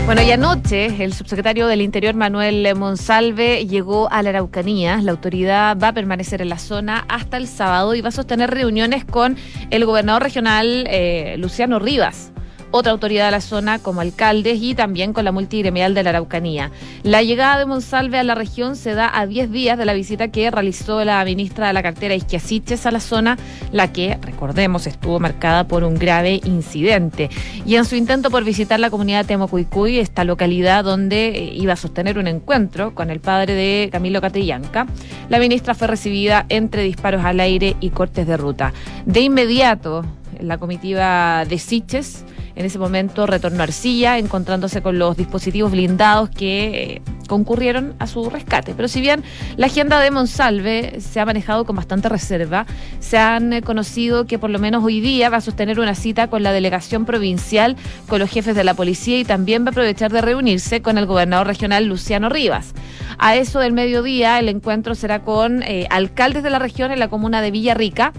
Bueno, 0.06 0.22
y 0.22 0.30
anoche 0.30 1.04
el 1.04 1.14
subsecretario 1.14 1.66
del 1.66 1.82
Interior 1.82 2.14
Manuel 2.14 2.76
Monsalve 2.76 3.66
llegó 3.66 4.08
a 4.12 4.22
la 4.22 4.30
Araucanía. 4.30 4.98
La 5.02 5.10
autoridad 5.10 5.76
va 5.82 5.88
a 5.88 5.94
permanecer 5.94 6.44
en 6.44 6.50
la 6.50 6.60
zona 6.60 7.06
hasta 7.10 7.38
el 7.38 7.48
sábado 7.48 7.96
y 7.96 8.02
va 8.02 8.10
a 8.10 8.12
sostener 8.12 8.52
reuniones 8.52 9.04
con 9.04 9.36
el 9.72 9.84
gobernador 9.84 10.22
regional 10.22 10.86
eh, 10.92 11.38
Luciano 11.40 11.80
Rivas 11.80 12.32
otra 12.78 12.92
autoridad 12.92 13.28
de 13.28 13.32
la 13.32 13.40
zona 13.40 13.80
como 13.80 14.02
alcaldes 14.02 14.60
y 14.62 14.76
también 14.76 15.14
con 15.14 15.24
la 15.24 15.32
multigremial 15.32 15.94
de 15.94 16.04
la 16.04 16.10
Araucanía. 16.10 16.72
La 17.04 17.24
llegada 17.24 17.58
de 17.58 17.66
Monsalve 17.66 18.18
a 18.18 18.24
la 18.24 18.36
región 18.36 18.76
se 18.76 18.94
da 18.94 19.10
a 19.18 19.26
10 19.26 19.50
días 19.50 19.78
de 19.78 19.86
la 19.86 19.94
visita 19.94 20.28
que 20.28 20.52
realizó 20.52 21.04
la 21.06 21.24
ministra 21.24 21.68
de 21.68 21.74
la 21.74 21.82
cartera 21.82 22.16
Isquiasiches 22.16 22.86
a 22.86 22.92
la 22.92 23.00
zona, 23.00 23.38
la 23.72 23.94
que, 23.94 24.18
recordemos, 24.22 24.88
estuvo 24.88 25.22
marcada 25.22 25.66
por 25.70 25.86
un 25.86 25.96
grave 25.96 26.42
incidente. 26.44 27.30
Y 27.66 27.76
en 27.76 27.86
su 27.86 27.96
intento 27.96 28.30
por 28.30 28.44
visitar 28.44 28.78
la 28.82 28.90
comunidad 28.90 29.26
Temocuicuy, 29.26 30.00
esta 30.00 30.26
localidad 30.26 30.84
donde 30.84 31.30
eh, 31.30 31.54
iba 31.54 31.72
a 31.74 31.78
sostener 31.78 32.18
un 32.18 32.28
encuentro 32.28 32.94
con 32.94 33.10
el 33.10 33.22
padre 33.22 33.54
de 33.54 33.90
Camilo 33.90 34.20
Catrillanca, 34.20 34.86
la 35.30 35.40
ministra 35.40 35.76
fue 35.76 35.88
recibida 35.88 36.46
entre 36.50 36.84
disparos 36.84 37.24
al 37.24 37.40
aire 37.40 37.78
y 37.80 37.92
cortes 37.92 38.28
de 38.28 38.36
ruta. 38.36 38.74
De 39.06 39.22
inmediato, 39.22 40.04
la 40.42 40.58
comitiva 40.58 41.46
de 41.46 41.58
Siches 41.58 42.26
En 42.56 42.66
ese 42.66 42.80
momento 42.80 43.28
retornó 43.28 43.60
a 43.62 43.64
Arcilla, 43.64 44.18
encontrándose 44.18 44.82
con 44.82 44.98
los 44.98 45.18
dispositivos 45.18 45.72
blindados 45.72 46.30
que 46.30 46.94
eh, 46.96 47.02
concurrieron 47.28 47.96
a 48.00 48.08
su 48.08 48.30
rescate. 48.30 48.74
Pero 48.76 48.88
si 48.88 49.02
bien 49.02 49.24
la 49.58 49.66
agenda 49.66 50.00
de 50.00 50.12
Monsalve 50.12 51.02
se 51.02 51.20
ha 51.20 51.26
manejado 51.26 51.66
con 51.66 51.76
bastante 51.76 52.08
reserva, 52.08 52.66
se 53.00 53.18
han 53.18 53.52
eh, 53.52 53.62
conocido 53.62 54.26
que 54.26 54.40
por 54.40 54.50
lo 54.50 54.60
menos 54.60 54.84
hoy 54.84 55.02
día 55.02 55.30
va 55.30 55.38
a 55.38 55.42
sostener 55.42 55.80
una 55.80 55.96
cita 55.96 56.28
con 56.28 56.44
la 56.44 56.54
delegación 56.54 57.06
provincial, 57.06 57.76
con 58.08 58.20
los 58.20 58.30
jefes 58.30 58.56
de 58.56 58.64
la 58.64 58.74
policía 58.74 59.20
y 59.20 59.26
también 59.26 59.64
va 59.64 59.70
a 59.70 59.72
aprovechar 59.72 60.12
de 60.12 60.22
reunirse 60.22 60.82
con 60.82 60.98
el 60.98 61.06
gobernador 61.06 61.48
regional 61.48 61.86
Luciano 61.86 62.30
Rivas. 62.30 62.74
A 63.18 63.36
eso 63.36 63.60
del 63.60 63.74
mediodía 63.74 64.40
el 64.40 64.50
encuentro 64.50 64.96
será 64.96 65.22
con 65.22 65.64
eh, 65.64 65.88
alcaldes 65.90 66.44
de 66.44 66.50
la 66.50 66.60
región 66.60 66.92
en 66.92 67.00
la 67.00 67.08
comuna 67.08 67.42
de 67.42 67.52
Villarrica 67.52 68.14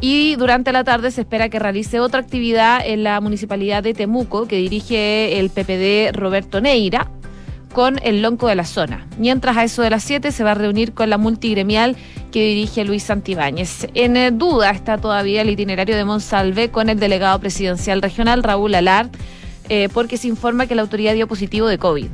y 0.00 0.36
durante 0.36 0.72
la 0.72 0.84
tarde 0.84 1.10
se 1.10 1.22
espera 1.22 1.48
que 1.48 1.58
realice 1.58 2.00
otra 2.00 2.20
actividad 2.20 2.80
en 2.84 3.04
la 3.04 3.20
municipalidad 3.20 3.82
de 3.82 3.94
Temuco 3.94 4.46
que 4.46 4.56
dirige 4.56 5.38
el 5.38 5.50
PPD 5.50 6.16
Roberto 6.16 6.60
Neira 6.60 7.10
con 7.72 7.98
el 8.02 8.22
lonco 8.22 8.48
de 8.48 8.56
la 8.56 8.64
zona. 8.64 9.06
Mientras 9.18 9.56
a 9.56 9.64
eso 9.64 9.82
de 9.82 9.90
las 9.90 10.02
7 10.02 10.32
se 10.32 10.42
va 10.42 10.52
a 10.52 10.54
reunir 10.54 10.92
con 10.92 11.10
la 11.10 11.18
multigremial 11.18 11.96
que 12.32 12.42
dirige 12.42 12.84
Luis 12.84 13.04
Santibáñez. 13.04 13.88
En 13.94 14.16
eh, 14.16 14.30
duda 14.30 14.70
está 14.70 14.98
todavía 14.98 15.42
el 15.42 15.50
itinerario 15.50 15.96
de 15.96 16.04
Monsalve 16.04 16.70
con 16.70 16.88
el 16.88 16.98
delegado 16.98 17.38
presidencial 17.38 18.02
regional 18.02 18.42
Raúl 18.42 18.74
Alar, 18.74 19.08
eh, 19.68 19.88
porque 19.92 20.16
se 20.16 20.28
informa 20.28 20.66
que 20.66 20.74
la 20.74 20.82
autoridad 20.82 21.14
dio 21.14 21.28
positivo 21.28 21.68
de 21.68 21.78
COVID. 21.78 22.08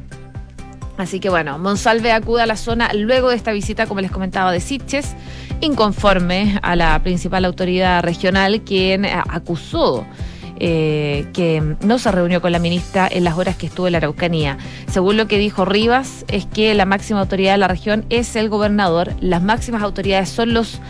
Así 0.99 1.21
que 1.21 1.29
bueno, 1.29 1.59
Monsalve 1.59 2.13
acude 2.13 2.43
a 2.43 2.47
la 2.47 2.57
zona 2.57 2.93
luego 2.95 3.31
de 3.31 3.37
esta 3.37 3.53
visita, 3.53 3.87
como 3.87 4.01
les 4.01 4.11
comentaba, 4.11 4.51
de 4.53 4.61
Sitges, 4.61 5.15
inconforme 5.61 6.59
a 6.63 6.77
la 6.77 7.03
principal 7.03 7.45
autoridad 7.45 8.03
regional, 8.03 8.63
quien 8.63 9.05
acusó 9.05 10.07
eh, 10.59 11.27
que 11.35 11.77
no 11.83 11.99
se 11.99 12.11
reunió 12.11 12.41
con 12.41 12.51
la 12.51 12.59
ministra 12.59 13.07
en 13.11 13.25
las 13.25 13.37
horas 13.37 13.57
que 13.57 13.67
estuvo 13.67 13.89
en 13.89 13.93
la 13.93 13.99
Araucanía. 13.99 14.57
Según 14.91 15.19
lo 15.19 15.27
que 15.27 15.39
dijo 15.39 15.67
Rivas, 15.67 16.25
es 16.29 16.47
que 16.47 16.73
la 16.75 16.87
máxima 16.87 17.21
autoridad 17.21 17.53
de 17.53 17.59
la 17.59 17.69
región 17.69 18.07
es 18.09 18.37
el 18.37 18.49
gobernador, 18.49 19.13
las 19.21 19.43
máximas 19.43 19.83
autoridades 19.83 20.31
son 20.31 20.55
los 20.55 20.81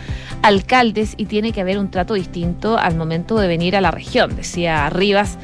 alcaldes 0.41 1.15
y 1.17 1.25
tiene 1.25 1.51
que 1.51 1.59
haber 1.59 1.79
un 1.79 1.91
trato 1.91 2.13
distinto 2.13 2.77
al 2.77 2.95
momento 2.95 3.37
de 3.39 3.47
venir 3.49 3.75
a 3.75 3.81
la 3.81 3.91
región, 3.91 4.35
decía 4.37 4.89
Rivas. 4.89 5.37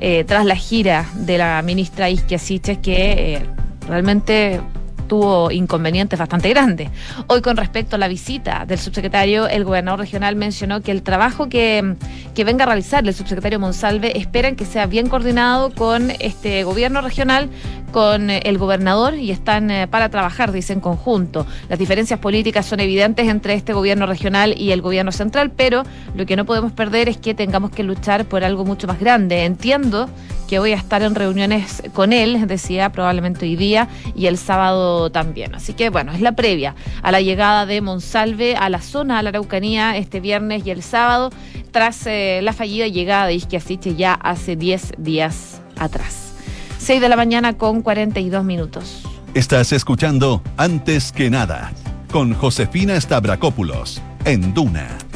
Eh, 0.00 0.22
tras 0.24 0.46
la 0.46 0.54
gira 0.54 1.06
de 1.14 1.38
la 1.38 1.60
ministra 1.62 2.08
Isquia 2.08 2.38
Siches, 2.38 2.78
que 2.78 3.34
eh, 3.34 3.46
realmente 3.88 4.60
tuvo 5.08 5.50
inconvenientes 5.50 6.18
bastante 6.18 6.50
grandes. 6.50 6.90
Hoy 7.26 7.40
con 7.42 7.56
respecto 7.56 7.96
a 7.96 7.98
la 7.98 8.06
visita 8.06 8.64
del 8.66 8.78
subsecretario, 8.78 9.48
el 9.48 9.64
gobernador 9.64 10.00
regional 10.00 10.36
mencionó 10.36 10.82
que 10.82 10.92
el 10.92 11.02
trabajo 11.02 11.48
que, 11.48 11.96
que 12.34 12.44
venga 12.44 12.64
a 12.64 12.66
realizar 12.66 13.06
el 13.06 13.14
subsecretario 13.14 13.58
Monsalve 13.58 14.16
esperan 14.18 14.54
que 14.54 14.64
sea 14.64 14.86
bien 14.86 15.08
coordinado 15.08 15.70
con 15.74 16.12
este 16.20 16.62
gobierno 16.64 17.00
regional, 17.00 17.48
con 17.90 18.30
eh, 18.30 18.42
el 18.44 18.58
gobernador 18.58 19.14
y 19.14 19.30
están 19.30 19.70
eh, 19.70 19.88
para 19.88 20.08
trabajar, 20.08 20.52
dice, 20.52 20.72
en 20.72 20.80
conjunto. 20.80 21.46
Las 21.68 21.78
diferencias 21.78 22.20
políticas 22.20 22.66
son 22.66 22.80
evidentes 22.80 23.28
entre 23.28 23.54
este 23.54 23.72
gobierno 23.72 24.06
regional 24.06 24.54
y 24.56 24.72
el 24.72 24.82
gobierno 24.82 25.12
central, 25.12 25.50
pero 25.50 25.82
lo 26.14 26.26
que 26.26 26.36
no 26.36 26.44
podemos 26.44 26.72
perder 26.72 27.08
es 27.08 27.16
que 27.16 27.34
tengamos 27.34 27.70
que 27.70 27.82
luchar 27.82 28.26
por 28.26 28.44
algo 28.44 28.64
mucho 28.64 28.86
más 28.86 29.00
grande. 29.00 29.44
Entiendo 29.44 30.08
que 30.48 30.58
voy 30.58 30.72
a 30.72 30.76
estar 30.76 31.02
en 31.02 31.14
reuniones 31.14 31.82
con 31.92 32.12
él, 32.12 32.48
decía, 32.48 32.90
probablemente 32.90 33.44
hoy 33.44 33.54
día 33.54 33.88
y 34.16 34.26
el 34.26 34.38
sábado 34.38 35.10
también. 35.10 35.54
Así 35.54 35.74
que 35.74 35.90
bueno, 35.90 36.12
es 36.12 36.20
la 36.20 36.32
previa 36.32 36.74
a 37.02 37.12
la 37.12 37.20
llegada 37.20 37.66
de 37.66 37.80
Monsalve 37.80 38.56
a 38.56 38.68
la 38.68 38.80
zona, 38.80 39.18
a 39.18 39.22
la 39.22 39.28
Araucanía, 39.28 39.96
este 39.96 40.20
viernes 40.20 40.66
y 40.66 40.70
el 40.70 40.82
sábado, 40.82 41.30
tras 41.70 42.06
eh, 42.06 42.40
la 42.42 42.52
fallida 42.52 42.88
llegada 42.88 43.26
de 43.26 43.34
Isquiasiche 43.34 43.94
ya 43.94 44.14
hace 44.14 44.56
10 44.56 44.94
días 44.98 45.60
atrás. 45.78 46.32
6 46.78 47.00
de 47.00 47.08
la 47.08 47.16
mañana 47.16 47.52
con 47.52 47.82
42 47.82 48.42
minutos. 48.42 49.02
Estás 49.34 49.72
escuchando 49.72 50.42
Antes 50.56 51.12
que 51.12 51.28
nada 51.28 51.72
con 52.10 52.32
Josefina 52.32 52.98
Stavrakopoulos 52.98 54.00
en 54.24 54.54
Duna. 54.54 55.07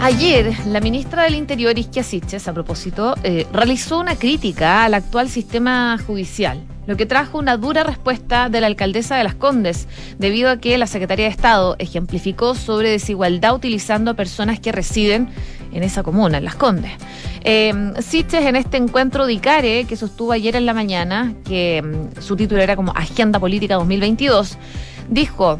Ayer, 0.00 0.54
la 0.66 0.80
ministra 0.80 1.24
del 1.24 1.34
Interior, 1.34 1.76
Isquia 1.76 2.04
Siches, 2.04 2.46
a 2.46 2.54
propósito, 2.54 3.16
eh, 3.24 3.48
realizó 3.52 3.98
una 3.98 4.14
crítica 4.14 4.84
al 4.84 4.94
actual 4.94 5.28
sistema 5.28 5.98
judicial, 6.06 6.62
lo 6.86 6.96
que 6.96 7.04
trajo 7.04 7.36
una 7.36 7.56
dura 7.56 7.82
respuesta 7.82 8.48
de 8.48 8.60
la 8.60 8.68
alcaldesa 8.68 9.16
de 9.16 9.24
Las 9.24 9.34
Condes, 9.34 9.88
debido 10.18 10.50
a 10.50 10.58
que 10.58 10.78
la 10.78 10.86
Secretaría 10.86 11.24
de 11.24 11.32
Estado 11.32 11.74
ejemplificó 11.80 12.54
sobre 12.54 12.90
desigualdad 12.90 13.56
utilizando 13.56 14.12
a 14.12 14.14
personas 14.14 14.60
que 14.60 14.70
residen 14.70 15.30
en 15.72 15.82
esa 15.82 16.04
comuna, 16.04 16.38
en 16.38 16.44
Las 16.44 16.54
Condes. 16.54 16.92
Eh, 17.42 17.92
Siches, 17.98 18.46
en 18.46 18.54
este 18.54 18.76
encuentro 18.76 19.26
de 19.26 19.32
ICARE 19.32 19.84
que 19.84 19.96
sostuvo 19.96 20.30
ayer 20.30 20.54
en 20.54 20.64
la 20.64 20.74
mañana, 20.74 21.34
que 21.44 21.82
mm, 21.82 22.22
su 22.22 22.36
título 22.36 22.62
era 22.62 22.76
como 22.76 22.92
Agenda 22.92 23.40
Política 23.40 23.74
2022, 23.74 24.58
dijo 25.10 25.58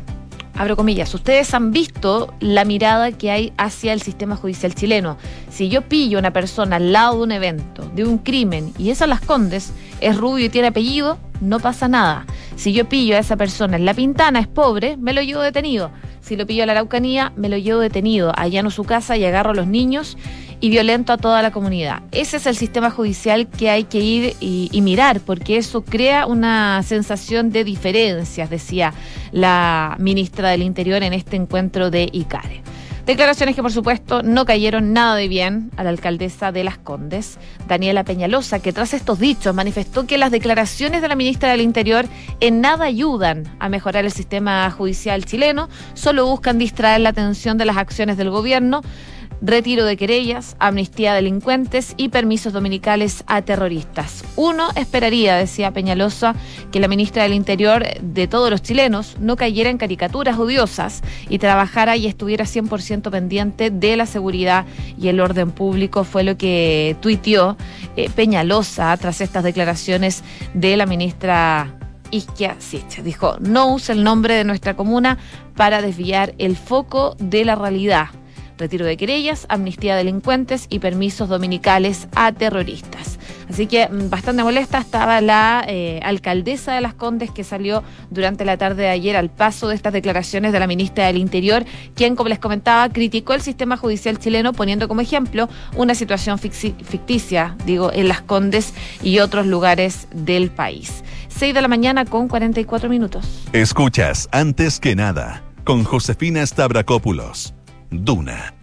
abro 0.59 0.77
comillas, 0.77 1.15
ustedes 1.15 1.55
han 1.55 1.71
visto 1.71 2.35
la 2.41 2.65
mirada 2.65 3.13
que 3.13 3.31
hay 3.31 3.53
hacia 3.57 3.93
el 3.93 4.03
sistema 4.03 4.35
judicial 4.35 4.75
chileno. 4.75 5.17
Si 5.49 5.69
yo 5.69 5.83
pillo 5.83 6.19
a 6.19 6.21
una 6.21 6.33
persona 6.33 6.77
al 6.77 6.93
lado 6.93 7.19
de 7.19 7.23
un 7.23 7.33
evento, 7.33 7.89
de 7.95 8.05
un 8.05 8.19
crimen, 8.19 8.73
y 8.77 8.91
esa 8.91 9.07
las 9.07 9.21
condes, 9.21 9.73
es 10.01 10.17
rubio 10.17 10.47
y 10.47 10.49
tiene 10.49 10.69
apellido, 10.69 11.17
no 11.41 11.61
pasa 11.61 11.87
nada. 11.87 12.27
Si 12.57 12.73
yo 12.73 12.89
pillo 12.89 13.15
a 13.15 13.21
esa 13.21 13.37
persona 13.37 13.77
en 13.77 13.85
La 13.85 13.95
Pintana, 13.95 14.41
es 14.41 14.49
pobre, 14.49 14.97
me 14.97 15.13
lo 15.13 15.23
llevo 15.23 15.43
detenido. 15.43 15.93
Si 16.21 16.37
lo 16.37 16.45
pillo 16.45 16.65
a 16.65 16.67
la 16.67 16.73
Araucanía, 16.73 17.33
me 17.37 17.49
lo 17.49 17.57
llevo 17.57 17.79
detenido. 17.79 18.33
Allano 18.37 18.71
su 18.71 18.83
casa 18.83 19.17
y 19.17 19.25
agarro 19.25 19.53
a 19.53 19.55
los 19.55 19.69
niños 19.69 20.19
y 20.61 20.71
violento 20.71 21.13
a 21.13 21.19
toda 21.19 21.43
la 21.43 21.51
comunidad. 21.51 22.03
Ese 22.13 22.39
es 22.39 22.47
el 22.47 22.57
sistema 22.57 22.91
judicial 22.91 23.49
que 23.49 23.71
hay 23.71 23.85
que 23.85 24.01
ir 24.01 24.35
y, 24.41 24.81
mirar, 24.83 25.21
porque 25.21 25.57
eso 25.57 25.85
crea 25.85 26.27
una 26.27 26.83
sensación 26.83 27.51
de 27.51 27.65
diferencias, 27.65 28.49
decía 28.49 28.95
la 29.33 29.97
ministra 29.99 30.51
del 30.51 30.63
Interior 30.63 31.03
en 31.03 31.13
este 31.13 31.37
encuentro 31.37 31.91
de 31.91 32.09
ICARE. 32.13 32.63
Declaraciones 33.09 33.57
que, 33.57 33.63
por 33.63 33.73
supuesto, 33.73 34.23
no 34.23 34.45
cayeron 34.45 34.93
nada 34.93 35.17
de 35.17 35.29
bien 35.29 35.71
a 35.79 35.83
la 35.83 35.89
alcaldesa 35.89 36.53
de 36.53 36.63
Las 36.63 36.77
Condes, 36.77 37.39
Daniela 37.67 38.05
Peñalosa, 38.05 38.61
que 38.61 38.71
tras 38.71 38.93
estos 38.93 39.19
dichos 39.19 39.55
manifestó 39.55 40.07
que 40.07 40.19
las 40.19 40.31
declaraciones 40.31 41.01
de 41.01 41.09
la 41.09 41.15
ministra 41.15 41.51
del 41.51 41.63
Interior 41.63 42.05
en 42.41 42.61
nada 42.61 42.85
ayudan 42.85 43.45
a 43.61 43.71
mejorar 43.71 44.05
el 44.05 44.13
sistema 44.13 44.71
judicial 44.71 45.25
chileno, 45.25 45.71
solo 45.95 46.27
buscan 46.27 46.59
distraer 46.59 47.01
la 47.01 47.09
atención 47.09 47.57
de 47.57 47.65
las 47.65 47.79
acciones 47.79 48.19
del 48.19 48.29
gobierno 48.29 48.83
retiro 49.41 49.85
de 49.85 49.97
querellas, 49.97 50.57
amnistía 50.59 51.13
a 51.13 51.15
delincuentes 51.15 51.95
y 51.97 52.09
permisos 52.09 52.53
dominicales 52.53 53.25
a 53.27 53.43
terroristas. 53.43 54.25
Uno 54.37 54.69
esperaría, 54.75 55.37
decía 55.37 55.73
Peñalosa, 55.73 56.35
que 56.73 56.81
la 56.81 56.89
ministra 56.89 57.23
del 57.23 57.35
Interior 57.35 57.85
de 58.01 58.27
todos 58.27 58.51
los 58.51 58.63
chilenos 58.63 59.17
no 59.21 59.37
cayera 59.37 59.71
en 59.71 59.79
caricaturas 59.79 60.39
odiosas 60.39 61.03
y 61.29 61.39
trabajara 61.39 61.97
y 61.97 62.07
estuviera 62.07 62.45
100% 62.45 63.11
pendiente 63.11 63.71
de 63.71 63.97
la 63.97 64.07
seguridad 64.07 64.67
y 64.99 65.09
el 65.09 65.21
orden 65.21 65.51
público, 65.51 66.05
fue 66.05 66.25
lo 66.25 66.37
que 66.37 66.97
tuiteó 67.01 67.57
eh, 67.97 68.11
Peñalosa 68.15 68.97
tras 68.97 69.21
estas 69.21 69.45
declaraciones 69.45 70.23
de 70.55 70.77
la 70.77 70.87
ministra 70.87 71.75
Isquia 72.11 72.57
Sicha. 72.59 73.03
Dijo, 73.03 73.37
no 73.41 73.73
use 73.73 73.93
el 73.93 74.03
nombre 74.03 74.35
de 74.35 74.45
nuestra 74.45 74.75
comuna 74.75 75.19
para 75.57 75.83
desviar 75.83 76.35
el 76.39 76.57
foco 76.57 77.17
de 77.19 77.45
la 77.45 77.55
realidad 77.55 78.09
retiro 78.59 78.85
de 78.85 78.97
querellas, 78.97 79.47
amnistía 79.49 79.95
a 79.95 79.97
delincuentes 79.97 80.67
y 80.69 80.81
permisos 80.81 81.29
dominicales 81.29 82.09
a 82.15 82.33
terroristas. 82.33 83.19
Así 83.49 83.67
que 83.67 83.89
mm, 83.89 84.11
bastante 84.11 84.43
molesta 84.43 84.79
estaba 84.79 85.21
la 85.21 85.65
eh, 85.67 86.01
alcaldesa 86.03 86.75
de 86.75 86.81
Las 86.81 86.95
Condes 86.95 87.31
que 87.31 87.45
salió 87.45 87.83
durante 88.11 88.45
la 88.45 88.57
tarde 88.57 88.83
de 88.83 88.89
ayer 88.89 89.17
al 89.17 89.31
paso 89.31 89.69
de 89.69 89.75
estas 89.75 89.93
declaraciones 89.93 90.53
de 90.53 90.61
la 90.61 90.67
ministra 90.67 91.07
del 91.07 91.17
Interior, 91.17 91.65
quien, 91.95 92.17
como 92.17 92.29
les 92.29 92.39
comentaba, 92.39 92.89
criticó 92.91 93.35
el 93.35 93.41
sistema 93.41 93.77
judicial 93.77 94.19
chileno 94.19 94.53
poniendo 94.53 94.89
como 94.89 95.01
ejemplo 95.01 95.49
una 95.77 95.95
situación 95.95 96.39
ficticia, 96.39 97.57
digo, 97.65 97.93
en 97.93 98.09
Las 98.09 98.21
Condes 98.21 98.75
y 99.03 99.21
otros 99.21 99.47
lugares 99.47 100.09
del 100.13 100.51
país. 100.51 101.03
6 101.29 101.55
de 101.55 101.63
la 101.63 101.69
mañana 101.69 102.05
con 102.05 102.29
44 102.29 102.89
minutos. 102.89 103.47
Escuchas 103.53 104.29
antes 104.33 104.81
que 104.81 104.97
nada 104.97 105.43
con 105.65 105.85
Josefina 105.85 106.45
Stavrakopoulos 106.45 107.55
Duna. 107.91 108.55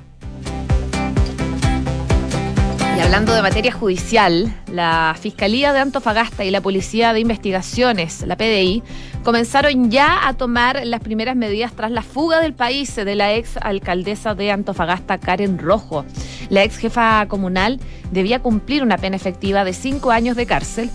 Y 2.97 2.99
hablando 3.01 3.33
de 3.33 3.41
materia 3.41 3.73
judicial, 3.73 4.53
la 4.71 5.15
Fiscalía 5.19 5.73
de 5.73 5.79
Antofagasta 5.79 6.45
y 6.45 6.51
la 6.51 6.61
Policía 6.61 7.11
de 7.11 7.19
Investigaciones, 7.19 8.21
la 8.25 8.37
PDI, 8.37 8.83
comenzaron 9.23 9.91
ya 9.91 10.27
a 10.27 10.33
tomar 10.35 10.85
las 10.85 11.01
primeras 11.01 11.35
medidas 11.35 11.73
tras 11.73 11.91
la 11.91 12.03
fuga 12.03 12.39
del 12.39 12.53
país 12.53 12.95
de 12.95 13.15
la 13.15 13.33
ex 13.33 13.57
alcaldesa 13.57 14.33
de 14.33 14.51
Antofagasta, 14.51 15.17
Karen 15.17 15.57
Rojo. 15.57 16.05
La 16.49 16.63
ex 16.63 16.77
jefa 16.77 17.25
comunal 17.27 17.81
debía 18.11 18.41
cumplir 18.41 18.81
una 18.81 18.97
pena 18.97 19.17
efectiva 19.17 19.65
de 19.65 19.73
cinco 19.73 20.11
años 20.11 20.37
de 20.37 20.45
cárcel 20.45 20.89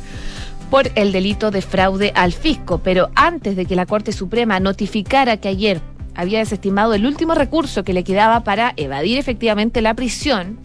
por 0.71 0.91
el 0.95 1.13
delito 1.13 1.51
de 1.51 1.61
fraude 1.61 2.13
al 2.15 2.33
fisco, 2.33 2.79
pero 2.79 3.11
antes 3.15 3.57
de 3.57 3.67
que 3.67 3.77
la 3.77 3.85
Corte 3.85 4.13
Suprema 4.13 4.59
notificara 4.59 5.37
que 5.37 5.49
ayer 5.49 5.83
había 6.21 6.41
desestimado 6.41 6.93
el 6.93 7.07
último 7.07 7.35
recurso 7.35 7.83
que 7.83 7.95
le 7.95 8.05
quedaba 8.05 8.41
para 8.41 8.75
evadir 8.77 9.19
efectivamente 9.19 9.81
la 9.81 9.95
prisión, 9.95 10.59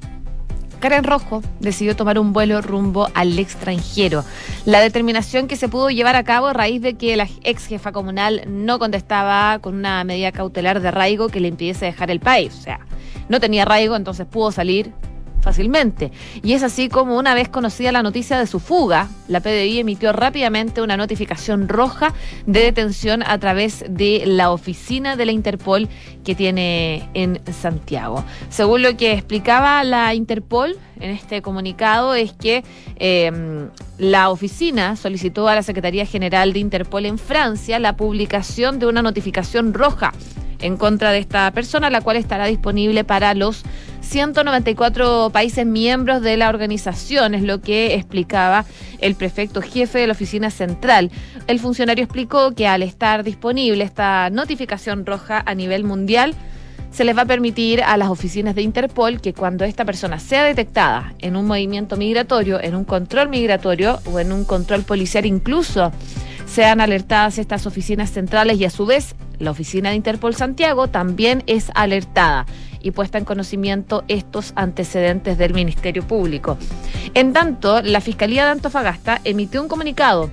Karen 0.82 1.06
Rojo 1.06 1.42
decidió 1.62 1.96
tomar 1.96 2.20
un 2.20 2.34
vuelo 2.34 2.62
rumbo 2.62 3.08
al 3.14 3.40
extranjero. 3.40 4.26
La 4.66 4.82
determinación 4.82 5.48
que 5.48 5.56
se 5.56 5.70
pudo 5.70 5.90
llevar 5.90 6.18
a 6.18 6.26
cabo 6.26 6.48
a 6.48 6.54
raíz 6.54 6.82
de 6.82 6.96
que 6.96 7.16
la 7.16 7.28
ex 7.44 7.68
jefa 7.68 7.94
comunal 7.94 8.44
no 8.48 8.80
contestaba 8.80 9.60
con 9.60 9.76
una 9.76 10.04
medida 10.04 10.34
cautelar 10.34 10.82
de 10.82 10.90
arraigo 10.90 11.30
que 11.30 11.40
le 11.40 11.48
impidiese 11.48 11.86
dejar 11.86 12.12
el 12.12 12.20
país. 12.20 12.54
O 12.54 12.62
sea, 12.62 12.82
no 13.30 13.40
tenía 13.40 13.64
arraigo, 13.64 13.96
entonces 13.96 14.28
pudo 14.28 14.52
salir 14.52 14.92
fácilmente. 15.46 16.12
Y 16.42 16.54
es 16.54 16.64
así 16.64 16.90
como 16.90 17.18
una 17.18 17.36
vez 17.36 17.50
conocida 17.50 17.92
la 17.92 18.02
noticia 18.02 18.40
de 18.40 18.48
su 18.48 18.60
fuga, 18.60 19.08
la 19.28 19.42
PDI 19.42 19.80
emitió 19.80 20.12
rápidamente 20.12 20.82
una 20.82 20.98
notificación 20.98 21.70
roja 21.70 22.14
de 22.48 22.62
detención 22.62 23.22
a 23.22 23.38
través 23.38 23.86
de 23.88 24.24
la 24.26 24.50
oficina 24.52 25.16
de 25.16 25.26
la 25.28 25.32
Interpol 25.32 25.88
que 26.24 26.34
tiene 26.34 27.08
en 27.14 27.40
Santiago. 27.54 28.26
Según 28.50 28.82
lo 28.82 28.98
que 28.98 29.14
explicaba 29.14 29.84
la 29.84 30.16
Interpol 30.16 30.78
en 31.00 31.12
este 31.12 31.44
comunicado, 31.44 32.16
es 32.16 32.34
que 32.34 32.64
em, 32.96 33.70
la 34.00 34.32
oficina 34.32 34.96
solicitó 34.96 35.48
a 35.48 35.54
la 35.54 35.62
Secretaría 35.62 36.08
General 36.08 36.54
de 36.54 36.60
Interpol 36.60 37.06
en 37.06 37.20
Francia 37.20 37.78
la 37.78 37.96
publicación 37.96 38.80
de 38.80 38.88
una 38.88 39.04
notificación 39.04 39.76
roja 39.76 40.12
en 40.60 40.78
contra 40.78 41.12
de 41.12 41.20
esta 41.20 41.50
persona, 41.52 41.90
la 41.90 42.02
cual 42.02 42.18
estará 42.18 42.46
disponible 42.46 43.04
para 43.04 43.34
los 43.34 43.64
194 44.02 45.30
países 45.32 45.66
miembros 45.66 46.22
de 46.22 46.38
la 46.38 46.50
organización, 46.50 47.34
es 47.34 47.44
lo 47.44 47.62
que 47.62 47.96
explicaba 47.96 48.66
el 49.00 49.16
prefecto 49.16 49.62
jefe 49.62 50.00
de 50.00 50.08
la 50.08 50.14
oficina 50.14 50.52
central. 50.52 51.12
El 51.48 51.60
funcionario 51.60 52.04
explicó 52.04 52.54
que 52.54 52.68
al 52.68 52.84
estar 52.84 53.24
disponible 53.24 53.84
esta 53.84 54.30
notificación 54.30 55.06
roja 55.06 55.44
a 55.46 55.56
nivel 55.56 55.84
mundial, 55.84 56.36
se 56.96 57.04
les 57.04 57.18
va 57.18 57.24
a 57.24 57.26
permitir 57.26 57.84
a 57.84 57.98
las 57.98 58.08
oficinas 58.08 58.56
de 58.56 58.62
Interpol 58.62 59.20
que 59.20 59.34
cuando 59.34 59.66
esta 59.66 59.84
persona 59.84 60.18
sea 60.18 60.46
detectada 60.46 61.14
en 61.20 61.36
un 61.36 61.46
movimiento 61.46 61.98
migratorio, 61.98 62.62
en 62.62 62.74
un 62.74 62.86
control 62.86 63.28
migratorio 63.28 64.00
o 64.06 64.18
en 64.20 64.32
un 64.32 64.46
control 64.46 64.84
policial 64.84 65.26
incluso, 65.26 65.92
sean 66.46 66.82
alertadas 66.82 67.38
estas 67.38 67.66
oficinas 67.66 68.12
centrales 68.12 68.60
y 68.60 68.66
a 68.66 68.70
su 68.70 68.86
vez 68.86 69.16
la 69.40 69.52
oficina 69.52 69.90
de 69.90 69.96
Interpol 69.96 70.36
Santiago 70.36 70.88
también 70.88 71.44
es 71.48 71.72
alertada 71.76 72.46
y 72.82 72.92
puesta 72.92 73.18
en 73.18 73.26
conocimiento 73.26 74.04
estos 74.08 74.54
antecedentes 74.56 75.38
del 75.38 75.54
Ministerio 75.54 76.08
Público. 76.08 76.58
En 77.14 77.34
tanto, 77.34 77.82
la 77.82 78.00
Fiscalía 78.00 78.46
de 78.46 78.52
Antofagasta 78.52 79.22
emitió 79.24 79.62
un 79.62 79.68
comunicado 79.68 80.30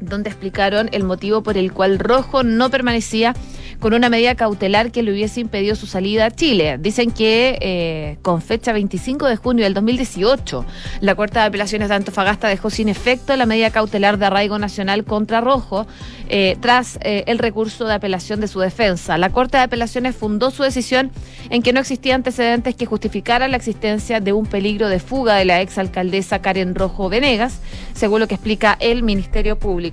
donde 0.00 0.30
explicaron 0.30 0.88
el 0.92 1.04
motivo 1.04 1.42
por 1.42 1.56
el 1.56 1.72
cual 1.72 1.98
Rojo 1.98 2.42
no 2.42 2.70
permanecía 2.70 3.34
con 3.78 3.94
una 3.94 4.08
medida 4.08 4.34
cautelar 4.34 4.90
que 4.90 5.02
le 5.02 5.12
hubiese 5.12 5.40
impedido 5.40 5.74
su 5.74 5.86
salida 5.86 6.26
a 6.26 6.30
Chile. 6.30 6.78
Dicen 6.78 7.10
que 7.10 7.58
eh, 7.60 8.18
con 8.22 8.40
fecha 8.42 8.72
25 8.72 9.26
de 9.26 9.36
junio 9.36 9.64
del 9.64 9.74
2018, 9.74 10.64
la 11.00 11.14
Corte 11.14 11.38
de 11.38 11.44
Apelaciones 11.44 11.88
de 11.88 11.94
Antofagasta 11.94 12.48
dejó 12.48 12.70
sin 12.70 12.88
efecto 12.88 13.36
la 13.36 13.46
medida 13.46 13.70
cautelar 13.70 14.18
de 14.18 14.26
arraigo 14.26 14.58
nacional 14.58 15.04
contra 15.04 15.40
Rojo 15.40 15.86
eh, 16.28 16.56
tras 16.60 16.98
eh, 17.02 17.24
el 17.26 17.38
recurso 17.38 17.86
de 17.86 17.94
apelación 17.94 18.40
de 18.40 18.48
su 18.48 18.60
defensa. 18.60 19.18
La 19.18 19.30
Corte 19.30 19.58
de 19.58 19.64
Apelaciones 19.64 20.16
fundó 20.16 20.50
su 20.50 20.62
decisión 20.62 21.10
en 21.50 21.62
que 21.62 21.72
no 21.72 21.80
existían 21.80 22.16
antecedentes 22.16 22.74
que 22.74 22.86
justificaran 22.86 23.50
la 23.50 23.56
existencia 23.56 24.20
de 24.20 24.32
un 24.32 24.46
peligro 24.46 24.88
de 24.88 24.98
fuga 24.98 25.36
de 25.36 25.44
la 25.44 25.60
exalcaldesa 25.60 26.40
Karen 26.40 26.74
Rojo 26.74 27.08
Venegas, 27.08 27.60
según 27.94 28.20
lo 28.20 28.28
que 28.28 28.34
explica 28.34 28.76
el 28.80 29.02
Ministerio 29.02 29.58
Público. 29.58 29.85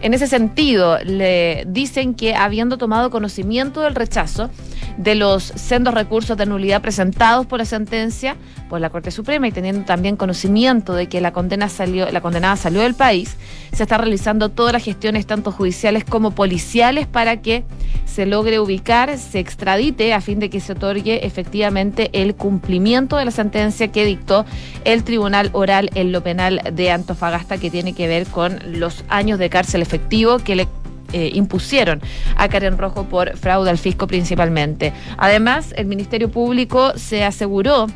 En 0.00 0.14
ese 0.14 0.26
sentido, 0.26 0.98
le 1.04 1.64
dicen 1.66 2.14
que 2.14 2.34
habiendo 2.34 2.78
tomado 2.78 3.10
con 3.10 3.24
conocimiento 3.24 3.80
del 3.80 3.94
rechazo 3.94 4.50
de 4.96 5.14
los 5.14 5.42
sendos 5.42 5.94
recursos 5.94 6.36
de 6.36 6.46
nulidad 6.46 6.80
presentados 6.80 7.46
por 7.46 7.58
la 7.58 7.64
sentencia 7.64 8.36
por 8.68 8.80
la 8.80 8.90
Corte 8.90 9.10
Suprema 9.10 9.48
y 9.48 9.52
teniendo 9.52 9.84
también 9.84 10.16
conocimiento 10.16 10.94
de 10.94 11.08
que 11.08 11.20
la 11.20 11.32
condena 11.32 11.68
salió, 11.68 12.10
la 12.10 12.20
condenada 12.20 12.56
salió 12.56 12.80
del 12.80 12.94
país, 12.94 13.36
se 13.72 13.82
está 13.82 13.98
realizando 13.98 14.48
todas 14.48 14.72
las 14.72 14.84
gestiones 14.84 15.26
tanto 15.26 15.52
judiciales 15.52 16.04
como 16.04 16.32
policiales 16.32 17.06
para 17.06 17.40
que 17.40 17.64
se 18.04 18.26
logre 18.26 18.60
ubicar, 18.60 19.18
se 19.18 19.40
extradite 19.40 20.12
a 20.14 20.20
fin 20.20 20.38
de 20.38 20.50
que 20.50 20.60
se 20.60 20.72
otorgue 20.72 21.26
efectivamente 21.26 22.10
el 22.12 22.34
cumplimiento 22.34 23.16
de 23.16 23.24
la 23.24 23.30
sentencia 23.30 23.88
que 23.88 24.04
dictó 24.04 24.44
el 24.84 25.04
Tribunal 25.04 25.50
Oral 25.52 25.90
en 25.94 26.12
lo 26.12 26.22
Penal 26.22 26.60
de 26.72 26.90
Antofagasta 26.90 27.58
que 27.58 27.70
tiene 27.70 27.92
que 27.92 28.06
ver 28.06 28.26
con 28.26 28.58
los 28.78 29.04
años 29.08 29.38
de 29.38 29.50
cárcel 29.50 29.82
efectivo 29.82 30.38
que 30.38 30.56
le 30.56 30.68
eh, 31.14 31.30
impusieron 31.32 32.02
a 32.36 32.48
Karen 32.48 32.76
Rojo 32.76 33.04
por 33.04 33.36
fraude 33.36 33.70
al 33.70 33.78
fisco 33.78 34.08
principalmente. 34.08 34.92
Además, 35.16 35.72
el 35.76 35.86
Ministerio 35.86 36.28
Público 36.28 36.92
se 36.96 37.22
aseguró 37.22 37.86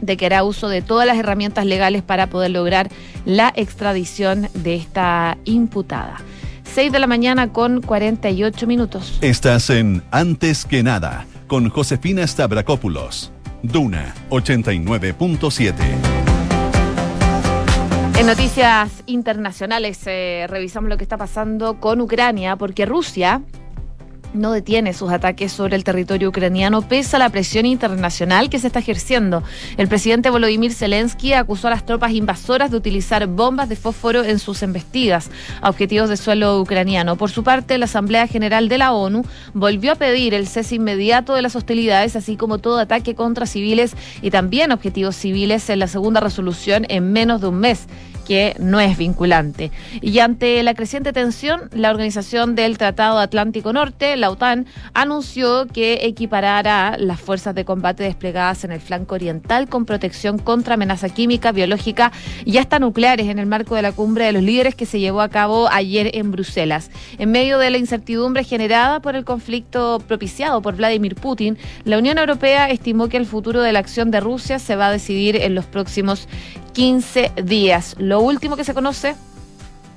de 0.00 0.16
que 0.16 0.26
hará 0.26 0.42
uso 0.42 0.68
de 0.68 0.82
todas 0.82 1.06
las 1.06 1.16
herramientas 1.16 1.64
legales 1.64 2.02
para 2.02 2.26
poder 2.26 2.50
lograr 2.50 2.90
la 3.24 3.52
extradición 3.54 4.48
de 4.54 4.74
esta 4.74 5.38
imputada. 5.44 6.16
6 6.74 6.90
de 6.90 6.98
la 6.98 7.06
mañana 7.06 7.52
con 7.52 7.80
48 7.80 8.66
minutos. 8.66 9.18
Estás 9.20 9.70
en 9.70 10.02
Antes 10.10 10.64
que 10.64 10.82
nada 10.82 11.26
con 11.46 11.68
Josefina 11.68 12.26
Stavrakopoulos. 12.26 13.30
Duna 13.62 14.14
89.7. 14.30 16.01
En 18.22 18.28
noticias 18.28 19.02
internacionales 19.06 20.00
eh, 20.06 20.46
revisamos 20.48 20.88
lo 20.88 20.96
que 20.96 21.02
está 21.02 21.16
pasando 21.16 21.80
con 21.80 22.00
Ucrania, 22.00 22.54
porque 22.54 22.86
Rusia 22.86 23.42
no 24.34 24.52
detiene 24.52 24.92
sus 24.92 25.10
ataques 25.10 25.52
sobre 25.52 25.76
el 25.76 25.84
territorio 25.84 26.28
ucraniano 26.28 26.82
pese 26.82 27.16
a 27.16 27.18
la 27.18 27.30
presión 27.30 27.66
internacional 27.66 28.50
que 28.50 28.58
se 28.58 28.66
está 28.68 28.78
ejerciendo. 28.78 29.42
El 29.76 29.88
presidente 29.88 30.30
Volodymyr 30.30 30.72
Zelensky 30.72 31.32
acusó 31.32 31.68
a 31.68 31.70
las 31.70 31.86
tropas 31.86 32.12
invasoras 32.12 32.70
de 32.70 32.76
utilizar 32.76 33.26
bombas 33.26 33.68
de 33.68 33.76
fósforo 33.76 34.24
en 34.24 34.38
sus 34.38 34.62
embestidas 34.62 35.30
a 35.60 35.68
objetivos 35.68 36.08
de 36.08 36.16
suelo 36.16 36.60
ucraniano. 36.60 37.16
Por 37.16 37.30
su 37.30 37.44
parte, 37.44 37.78
la 37.78 37.84
Asamblea 37.84 38.26
General 38.26 38.68
de 38.68 38.78
la 38.78 38.92
ONU 38.92 39.24
volvió 39.54 39.92
a 39.92 39.96
pedir 39.96 40.34
el 40.34 40.46
cese 40.46 40.76
inmediato 40.76 41.34
de 41.34 41.42
las 41.42 41.56
hostilidades, 41.56 42.16
así 42.16 42.36
como 42.36 42.58
todo 42.58 42.78
ataque 42.78 43.14
contra 43.14 43.46
civiles 43.46 43.94
y 44.22 44.30
también 44.30 44.72
objetivos 44.72 45.16
civiles 45.16 45.68
en 45.70 45.78
la 45.78 45.88
segunda 45.88 46.20
resolución 46.20 46.86
en 46.88 47.12
menos 47.12 47.40
de 47.40 47.48
un 47.48 47.58
mes 47.58 47.86
que 48.22 48.54
no 48.58 48.80
es 48.80 48.96
vinculante. 48.96 49.70
Y 50.00 50.18
ante 50.20 50.62
la 50.62 50.74
creciente 50.74 51.12
tensión, 51.12 51.68
la 51.72 51.90
Organización 51.90 52.54
del 52.54 52.78
Tratado 52.78 53.18
Atlántico 53.18 53.72
Norte, 53.72 54.16
la 54.22 54.30
OTAN, 54.30 54.64
anunció 54.94 55.66
que 55.66 56.06
equiparará 56.06 56.96
las 56.98 57.20
fuerzas 57.20 57.54
de 57.54 57.66
combate 57.66 58.04
desplegadas 58.04 58.64
en 58.64 58.72
el 58.72 58.80
flanco 58.80 59.16
oriental 59.16 59.68
con 59.68 59.84
protección 59.84 60.38
contra 60.38 60.74
amenaza 60.74 61.10
química, 61.10 61.52
biológica 61.52 62.10
y 62.46 62.56
hasta 62.56 62.78
nucleares 62.78 63.28
en 63.28 63.38
el 63.38 63.44
marco 63.44 63.74
de 63.74 63.82
la 63.82 63.92
cumbre 63.92 64.24
de 64.24 64.32
los 64.32 64.42
líderes 64.42 64.74
que 64.74 64.86
se 64.86 65.00
llevó 65.00 65.20
a 65.20 65.28
cabo 65.28 65.68
ayer 65.70 66.12
en 66.14 66.30
Bruselas. 66.30 66.90
En 67.18 67.30
medio 67.30 67.58
de 67.58 67.70
la 67.70 67.76
incertidumbre 67.76 68.44
generada 68.44 69.00
por 69.00 69.16
el 69.16 69.24
conflicto 69.24 70.02
propiciado 70.06 70.62
por 70.62 70.76
Vladimir 70.76 71.16
Putin, 71.16 71.58
la 71.84 71.98
Unión 71.98 72.16
Europea 72.16 72.70
estimó 72.70 73.08
que 73.08 73.18
el 73.18 73.26
futuro 73.26 73.60
de 73.60 73.72
la 73.72 73.80
acción 73.80 74.10
de 74.10 74.20
Rusia 74.20 74.58
se 74.58 74.76
va 74.76 74.86
a 74.86 74.92
decidir 74.92 75.36
en 75.36 75.54
los 75.54 75.66
próximos 75.66 76.28
15 76.72 77.32
días. 77.44 77.96
Lo 77.98 78.20
último 78.20 78.56
que 78.56 78.64
se 78.64 78.72
conoce 78.72 79.14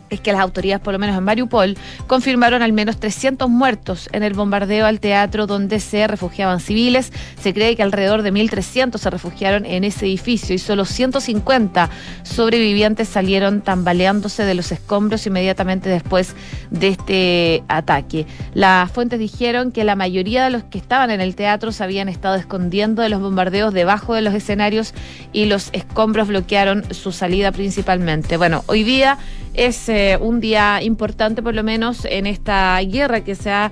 es 0.09 0.19
que 0.21 0.31
las 0.31 0.41
autoridades, 0.41 0.81
por 0.81 0.93
lo 0.93 0.99
menos 0.99 1.17
en 1.17 1.23
Mariupol, 1.23 1.77
confirmaron 2.07 2.61
al 2.61 2.73
menos 2.73 2.99
300 2.99 3.49
muertos 3.49 4.09
en 4.11 4.23
el 4.23 4.33
bombardeo 4.33 4.85
al 4.85 4.99
teatro 4.99 5.47
donde 5.47 5.79
se 5.79 6.07
refugiaban 6.07 6.59
civiles. 6.59 7.11
Se 7.41 7.53
cree 7.53 7.75
que 7.75 7.83
alrededor 7.83 8.21
de 8.21 8.31
1.300 8.31 8.97
se 8.97 9.09
refugiaron 9.09 9.65
en 9.65 9.83
ese 9.83 10.05
edificio 10.05 10.55
y 10.55 10.59
solo 10.59 10.85
150 10.85 11.89
sobrevivientes 12.23 13.07
salieron 13.07 13.61
tambaleándose 13.61 14.43
de 14.43 14.53
los 14.53 14.71
escombros 14.71 15.25
inmediatamente 15.27 15.89
después 15.89 16.35
de 16.69 16.89
este 16.89 17.63
ataque. 17.67 18.25
Las 18.53 18.91
fuentes 18.91 19.19
dijeron 19.19 19.71
que 19.71 19.83
la 19.83 19.95
mayoría 19.95 20.43
de 20.43 20.49
los 20.49 20.63
que 20.63 20.77
estaban 20.77 21.11
en 21.11 21.21
el 21.21 21.35
teatro 21.35 21.71
se 21.71 21.83
habían 21.83 22.09
estado 22.09 22.35
escondiendo 22.35 23.01
de 23.01 23.09
los 23.09 23.21
bombardeos 23.21 23.73
debajo 23.73 24.13
de 24.13 24.21
los 24.21 24.33
escenarios 24.33 24.93
y 25.33 25.45
los 25.45 25.69
escombros 25.73 26.27
bloquearon 26.27 26.93
su 26.93 27.11
salida 27.11 27.51
principalmente. 27.51 28.37
Bueno, 28.37 28.63
hoy 28.67 28.83
día 28.83 29.17
es 29.57 29.89
eh, 29.89 30.17
un 30.19 30.39
día 30.39 30.81
importante, 30.81 31.41
por 31.41 31.55
lo 31.55 31.63
menos, 31.63 32.05
en 32.05 32.25
esta 32.25 32.79
guerra 32.81 33.23
que 33.23 33.35
se 33.35 33.51
ha 33.51 33.71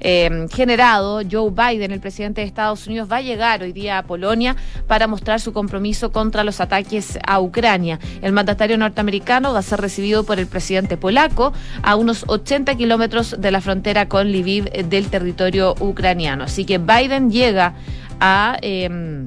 eh, 0.00 0.46
generado. 0.50 1.22
Joe 1.28 1.50
Biden, 1.50 1.92
el 1.92 2.00
presidente 2.00 2.40
de 2.40 2.46
Estados 2.46 2.86
Unidos, 2.86 3.10
va 3.10 3.16
a 3.16 3.20
llegar 3.20 3.62
hoy 3.62 3.72
día 3.72 3.98
a 3.98 4.02
Polonia 4.04 4.56
para 4.86 5.06
mostrar 5.06 5.40
su 5.40 5.52
compromiso 5.52 6.12
contra 6.12 6.44
los 6.44 6.60
ataques 6.60 7.18
a 7.26 7.40
Ucrania. 7.40 7.98
El 8.22 8.32
mandatario 8.32 8.78
norteamericano 8.78 9.52
va 9.52 9.58
a 9.60 9.62
ser 9.62 9.80
recibido 9.80 10.24
por 10.24 10.38
el 10.38 10.46
presidente 10.46 10.96
polaco 10.96 11.52
a 11.82 11.96
unos 11.96 12.24
80 12.28 12.76
kilómetros 12.76 13.36
de 13.38 13.50
la 13.50 13.60
frontera 13.60 14.08
con 14.08 14.28
Lviv 14.28 14.70
del 14.70 15.08
territorio 15.08 15.74
ucraniano. 15.80 16.44
Así 16.44 16.64
que 16.64 16.78
Biden 16.78 17.30
llega 17.30 17.74
a 18.20 18.56
em, 18.62 19.26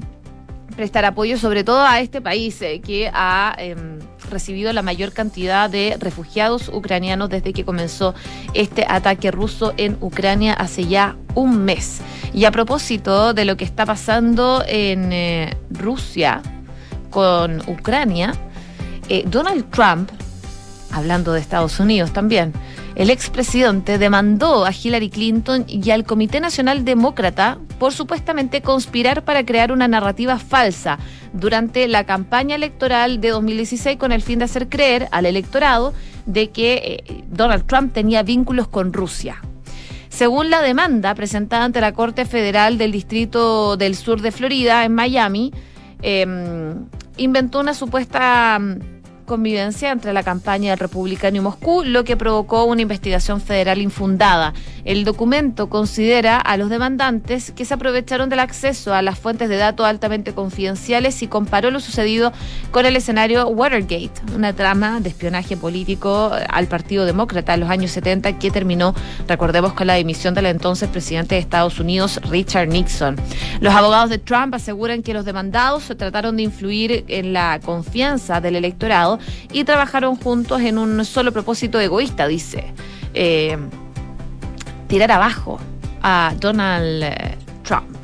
prestar 0.76 1.04
apoyo 1.04 1.38
sobre 1.38 1.64
todo 1.64 1.82
a 1.82 2.00
este 2.00 2.20
país 2.20 2.58
que 2.84 3.10
ha 3.12 3.54
em, 3.58 3.98
recibido 4.30 4.72
la 4.72 4.82
mayor 4.82 5.12
cantidad 5.12 5.70
de 5.70 5.96
refugiados 5.98 6.68
ucranianos 6.68 7.28
desde 7.28 7.52
que 7.52 7.64
comenzó 7.64 8.14
este 8.54 8.84
ataque 8.88 9.30
ruso 9.30 9.74
en 9.76 9.96
Ucrania 10.00 10.54
hace 10.54 10.86
ya 10.86 11.16
un 11.34 11.64
mes. 11.64 12.00
Y 12.34 12.44
a 12.44 12.50
propósito 12.50 13.34
de 13.34 13.44
lo 13.44 13.56
que 13.56 13.64
está 13.64 13.86
pasando 13.86 14.64
en 14.66 15.12
eh, 15.12 15.56
Rusia, 15.70 16.42
con 17.10 17.60
Ucrania, 17.68 18.32
eh, 19.08 19.24
Donald 19.26 19.70
Trump, 19.70 20.10
hablando 20.90 21.32
de 21.32 21.40
Estados 21.40 21.78
Unidos 21.78 22.12
también, 22.12 22.52
el 22.94 23.08
expresidente 23.08 23.96
demandó 23.96 24.66
a 24.66 24.72
Hillary 24.72 25.08
Clinton 25.08 25.64
y 25.66 25.90
al 25.90 26.04
Comité 26.04 26.40
Nacional 26.40 26.84
Demócrata 26.84 27.58
por 27.78 27.92
supuestamente 27.92 28.60
conspirar 28.60 29.24
para 29.24 29.44
crear 29.46 29.72
una 29.72 29.88
narrativa 29.88 30.38
falsa 30.38 30.98
durante 31.32 31.88
la 31.88 32.04
campaña 32.04 32.54
electoral 32.54 33.20
de 33.20 33.30
2016 33.30 33.96
con 33.96 34.12
el 34.12 34.20
fin 34.20 34.40
de 34.40 34.44
hacer 34.44 34.68
creer 34.68 35.08
al 35.10 35.24
electorado 35.24 35.94
de 36.26 36.50
que 36.50 37.04
eh, 37.06 37.24
Donald 37.28 37.66
Trump 37.66 37.94
tenía 37.94 38.22
vínculos 38.22 38.68
con 38.68 38.92
Rusia. 38.92 39.40
Según 40.10 40.50
la 40.50 40.60
demanda 40.60 41.14
presentada 41.14 41.64
ante 41.64 41.80
la 41.80 41.92
Corte 41.92 42.26
Federal 42.26 42.76
del 42.76 42.92
Distrito 42.92 43.78
del 43.78 43.96
Sur 43.96 44.20
de 44.20 44.30
Florida, 44.30 44.84
en 44.84 44.94
Miami, 44.94 45.52
em, 46.02 46.84
inventó 47.16 47.60
una 47.60 47.72
supuesta 47.72 48.60
convivencia 49.32 49.90
entre 49.90 50.12
la 50.12 50.22
campaña 50.22 50.72
del 50.72 50.78
republicano 50.78 51.38
y 51.38 51.40
Moscú, 51.40 51.84
lo 51.84 52.04
que 52.04 52.18
provocó 52.18 52.64
una 52.64 52.82
investigación 52.82 53.40
federal 53.40 53.80
infundada. 53.80 54.52
El 54.84 55.04
documento 55.04 55.70
considera 55.70 56.36
a 56.36 56.58
los 56.58 56.68
demandantes 56.68 57.50
que 57.50 57.64
se 57.64 57.72
aprovecharon 57.72 58.28
del 58.28 58.40
acceso 58.40 58.92
a 58.92 59.00
las 59.00 59.18
fuentes 59.18 59.48
de 59.48 59.56
datos 59.56 59.86
altamente 59.86 60.34
confidenciales 60.34 61.22
y 61.22 61.28
comparó 61.28 61.70
lo 61.70 61.80
sucedido 61.80 62.30
con 62.72 62.84
el 62.84 62.94
escenario 62.94 63.48
Watergate, 63.48 64.12
una 64.36 64.52
trama 64.52 65.00
de 65.00 65.08
espionaje 65.08 65.56
político 65.56 66.30
al 66.50 66.66
Partido 66.66 67.06
Demócrata 67.06 67.54
en 67.54 67.60
los 67.60 67.70
años 67.70 67.90
70 67.92 68.38
que 68.38 68.50
terminó, 68.50 68.94
recordemos, 69.28 69.72
con 69.72 69.86
la 69.86 69.94
dimisión 69.94 70.34
del 70.34 70.44
entonces 70.44 70.90
presidente 70.90 71.36
de 71.36 71.40
Estados 71.40 71.80
Unidos, 71.80 72.20
Richard 72.28 72.68
Nixon. 72.68 73.16
Los 73.60 73.72
abogados 73.72 74.10
de 74.10 74.18
Trump 74.18 74.54
aseguran 74.54 75.02
que 75.02 75.14
los 75.14 75.24
demandados 75.24 75.84
trataron 75.96 76.36
de 76.36 76.42
influir 76.42 77.06
en 77.08 77.32
la 77.32 77.60
confianza 77.64 78.42
del 78.42 78.56
electorado 78.56 79.18
y 79.52 79.64
trabajaron 79.64 80.16
juntos 80.16 80.60
en 80.62 80.78
un 80.78 81.04
solo 81.04 81.32
propósito 81.32 81.80
egoísta, 81.80 82.26
dice. 82.26 82.72
Eh, 83.14 83.58
tirar 84.88 85.10
abajo 85.12 85.58
a 86.02 86.34
Donald 86.38 87.02
eh, 87.02 87.38
Trump. 87.62 87.96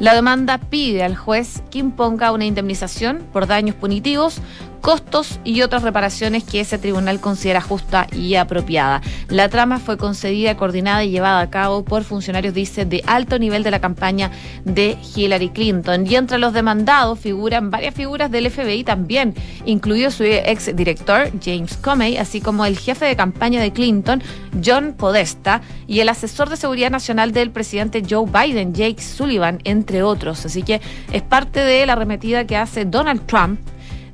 La 0.00 0.14
demanda 0.14 0.58
pide 0.58 1.04
al 1.04 1.14
juez 1.14 1.62
que 1.70 1.78
imponga 1.78 2.32
una 2.32 2.44
indemnización 2.44 3.24
por 3.32 3.46
daños 3.46 3.76
punitivos 3.76 4.40
costos 4.82 5.38
y 5.44 5.62
otras 5.62 5.82
reparaciones 5.82 6.44
que 6.44 6.60
ese 6.60 6.76
tribunal 6.76 7.20
considera 7.20 7.60
justa 7.60 8.08
y 8.12 8.34
apropiada. 8.34 9.00
La 9.28 9.48
trama 9.48 9.78
fue 9.78 9.96
concedida, 9.96 10.56
coordinada 10.56 11.04
y 11.04 11.10
llevada 11.10 11.40
a 11.40 11.48
cabo 11.50 11.84
por 11.84 12.02
funcionarios, 12.04 12.52
dice, 12.52 12.84
de 12.84 13.02
alto 13.06 13.38
nivel 13.38 13.62
de 13.62 13.70
la 13.70 13.80
campaña 13.80 14.32
de 14.64 14.98
Hillary 15.14 15.50
Clinton. 15.50 16.06
Y 16.06 16.16
entre 16.16 16.38
los 16.38 16.52
demandados 16.52 17.18
figuran 17.20 17.70
varias 17.70 17.94
figuras 17.94 18.30
del 18.30 18.50
FBI 18.50 18.82
también, 18.84 19.34
incluido 19.64 20.10
su 20.10 20.24
ex 20.24 20.74
director, 20.76 21.30
James 21.42 21.76
Comey, 21.76 22.16
así 22.16 22.40
como 22.40 22.66
el 22.66 22.76
jefe 22.76 23.06
de 23.06 23.16
campaña 23.16 23.62
de 23.62 23.72
Clinton, 23.72 24.22
John 24.64 24.94
Podesta, 24.98 25.62
y 25.86 26.00
el 26.00 26.08
asesor 26.08 26.48
de 26.48 26.56
seguridad 26.56 26.90
nacional 26.90 27.32
del 27.32 27.52
presidente 27.52 28.02
Joe 28.08 28.26
Biden, 28.26 28.74
Jake 28.74 29.00
Sullivan, 29.00 29.60
entre 29.62 30.02
otros. 30.02 30.44
Así 30.44 30.64
que 30.64 30.80
es 31.12 31.22
parte 31.22 31.60
de 31.60 31.86
la 31.86 31.92
arremetida 31.92 32.46
que 32.46 32.56
hace 32.56 32.84
Donald 32.84 33.24
Trump 33.26 33.60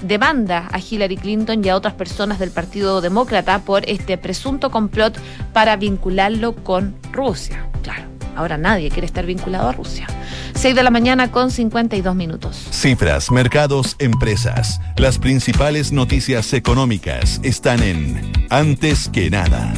demanda 0.03 0.69
a 0.73 0.79
Hillary 0.79 1.17
Clinton 1.17 1.65
y 1.65 1.69
a 1.69 1.77
otras 1.77 1.95
personas 1.95 2.39
del 2.39 2.51
Partido 2.51 3.01
Demócrata 3.01 3.61
por 3.61 3.89
este 3.89 4.19
presunto 4.19 4.71
complot 4.71 5.19
para 5.53 5.77
vincularlo 5.77 6.55
con 6.55 6.95
Rusia. 7.13 7.69
Claro. 7.83 8.05
Ahora 8.37 8.57
nadie 8.57 8.89
quiere 8.91 9.07
estar 9.07 9.27
vinculado 9.27 9.69
a 9.69 9.73
Rusia. 9.73 10.07
6 10.55 10.77
de 10.77 10.83
la 10.85 10.91
mañana 10.91 11.33
con 11.33 11.51
52 11.51 12.15
minutos. 12.15 12.69
Cifras, 12.71 13.33
mercados, 13.33 13.97
empresas. 13.99 14.81
Las 14.97 15.19
principales 15.19 15.91
noticias 15.91 16.53
económicas 16.53 17.41
están 17.43 17.83
en 17.83 18.33
Antes 18.49 19.09
que 19.09 19.29
nada. 19.29 19.75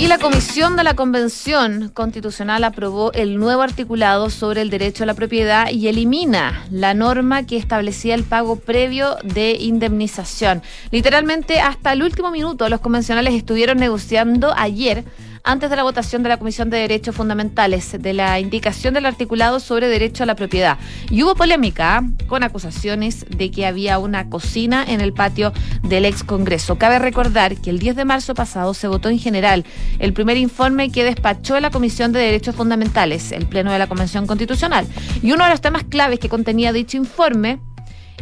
Y 0.00 0.06
la 0.06 0.16
Comisión 0.16 0.76
de 0.76 0.82
la 0.82 0.96
Convención 0.96 1.90
Constitucional 1.90 2.64
aprobó 2.64 3.12
el 3.12 3.36
nuevo 3.36 3.60
articulado 3.60 4.30
sobre 4.30 4.62
el 4.62 4.70
derecho 4.70 5.02
a 5.02 5.06
la 5.06 5.12
propiedad 5.12 5.68
y 5.70 5.88
elimina 5.88 6.64
la 6.70 6.94
norma 6.94 7.44
que 7.44 7.58
establecía 7.58 8.14
el 8.14 8.24
pago 8.24 8.56
previo 8.56 9.18
de 9.22 9.58
indemnización. 9.60 10.62
Literalmente 10.90 11.60
hasta 11.60 11.92
el 11.92 12.02
último 12.02 12.30
minuto 12.30 12.66
los 12.70 12.80
convencionales 12.80 13.34
estuvieron 13.34 13.76
negociando 13.76 14.54
ayer 14.56 15.04
antes 15.44 15.70
de 15.70 15.76
la 15.76 15.82
votación 15.82 16.22
de 16.22 16.28
la 16.28 16.38
Comisión 16.38 16.70
de 16.70 16.78
Derechos 16.78 17.14
Fundamentales 17.14 17.96
de 17.98 18.12
la 18.12 18.40
indicación 18.40 18.94
del 18.94 19.06
articulado 19.06 19.60
sobre 19.60 19.88
derecho 19.88 20.22
a 20.22 20.26
la 20.26 20.36
propiedad. 20.36 20.78
Y 21.10 21.22
hubo 21.22 21.34
polémica 21.34 21.98
¿ah? 21.98 22.02
con 22.26 22.42
acusaciones 22.42 23.26
de 23.28 23.50
que 23.50 23.66
había 23.66 23.98
una 23.98 24.28
cocina 24.28 24.84
en 24.86 25.00
el 25.00 25.12
patio 25.12 25.52
del 25.82 26.04
ex 26.04 26.24
Congreso. 26.24 26.78
Cabe 26.78 26.98
recordar 26.98 27.56
que 27.56 27.70
el 27.70 27.78
10 27.78 27.96
de 27.96 28.04
marzo 28.04 28.34
pasado 28.34 28.74
se 28.74 28.88
votó 28.88 29.08
en 29.08 29.18
general 29.18 29.64
el 29.98 30.12
primer 30.12 30.36
informe 30.36 30.90
que 30.90 31.04
despachó 31.04 31.58
la 31.60 31.70
Comisión 31.70 32.12
de 32.12 32.20
Derechos 32.20 32.54
Fundamentales, 32.54 33.32
el 33.32 33.46
Pleno 33.46 33.72
de 33.72 33.78
la 33.78 33.86
Convención 33.86 34.26
Constitucional. 34.26 34.86
Y 35.22 35.32
uno 35.32 35.44
de 35.44 35.50
los 35.50 35.60
temas 35.60 35.84
claves 35.84 36.18
que 36.18 36.28
contenía 36.28 36.72
dicho 36.72 36.96
informe 36.96 37.60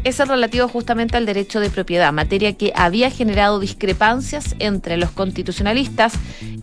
es 0.04 0.20
el 0.20 0.28
relativo 0.28 0.68
justamente 0.68 1.16
al 1.16 1.26
derecho 1.26 1.60
de 1.60 1.70
propiedad, 1.70 2.12
materia 2.12 2.52
que 2.54 2.72
había 2.74 3.10
generado 3.10 3.60
discrepancias 3.60 4.54
entre 4.58 4.96
los 4.96 5.10
constitucionalistas, 5.10 6.14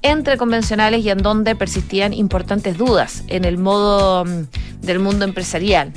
entre 0.02 0.38
convencionales 0.38 1.04
y 1.04 1.10
en 1.10 1.20
donde 1.20 1.56
persistían 1.56 2.14
importantes 2.14 2.78
dudas 2.78 3.24
en 3.28 3.46
el 3.46 3.58
modo 3.58 4.26
mm, 4.26 4.86
del 4.86 5.00
mundo 5.00 5.26
empresarial. 5.26 5.92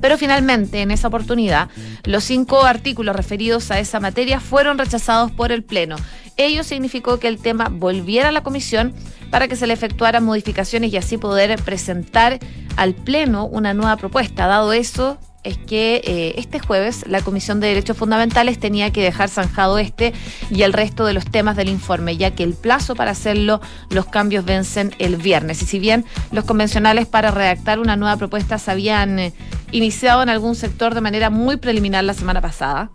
Pero 0.00 0.18
finalmente, 0.18 0.82
en 0.82 0.90
esa 0.90 1.08
oportunidad, 1.08 1.68
los 2.04 2.24
cinco 2.24 2.64
artículos 2.64 3.16
referidos 3.16 3.70
a 3.70 3.80
esa 3.80 3.98
materia 3.98 4.40
fueron 4.40 4.78
rechazados 4.78 5.32
por 5.32 5.52
el 5.52 5.64
Pleno. 5.64 5.96
Ello 6.36 6.64
significó 6.64 7.18
que 7.18 7.28
el 7.28 7.38
tema 7.38 7.68
volviera 7.70 8.28
a 8.28 8.32
la 8.32 8.42
comisión 8.42 8.92
para 9.30 9.48
que 9.48 9.56
se 9.56 9.66
le 9.66 9.72
efectuaran 9.72 10.24
modificaciones 10.24 10.92
y 10.92 10.96
así 10.96 11.16
poder 11.16 11.60
presentar 11.62 12.38
al 12.76 12.94
Pleno 12.94 13.46
una 13.46 13.74
nueva 13.74 13.96
propuesta. 13.96 14.46
Dado 14.46 14.72
eso, 14.72 15.18
es 15.46 15.58
que 15.58 16.02
eh, 16.04 16.34
este 16.38 16.58
jueves 16.58 17.04
la 17.06 17.22
Comisión 17.22 17.60
de 17.60 17.68
Derechos 17.68 17.96
Fundamentales 17.96 18.58
tenía 18.58 18.92
que 18.92 19.02
dejar 19.02 19.28
zanjado 19.28 19.78
este 19.78 20.12
y 20.50 20.62
el 20.62 20.72
resto 20.72 21.06
de 21.06 21.12
los 21.12 21.24
temas 21.24 21.56
del 21.56 21.68
informe, 21.68 22.16
ya 22.16 22.32
que 22.32 22.42
el 22.42 22.54
plazo 22.54 22.94
para 22.94 23.12
hacerlo, 23.12 23.60
los 23.90 24.06
cambios 24.06 24.44
vencen 24.44 24.94
el 24.98 25.16
viernes. 25.16 25.62
Y 25.62 25.66
si 25.66 25.78
bien 25.78 26.04
los 26.32 26.44
convencionales 26.44 27.06
para 27.06 27.30
redactar 27.30 27.78
una 27.78 27.96
nueva 27.96 28.16
propuesta 28.16 28.58
se 28.58 28.70
habían 28.70 29.18
eh, 29.18 29.32
iniciado 29.72 30.22
en 30.22 30.28
algún 30.28 30.54
sector 30.54 30.94
de 30.94 31.00
manera 31.00 31.30
muy 31.30 31.56
preliminar 31.56 32.04
la 32.04 32.14
semana 32.14 32.40
pasada, 32.40 32.90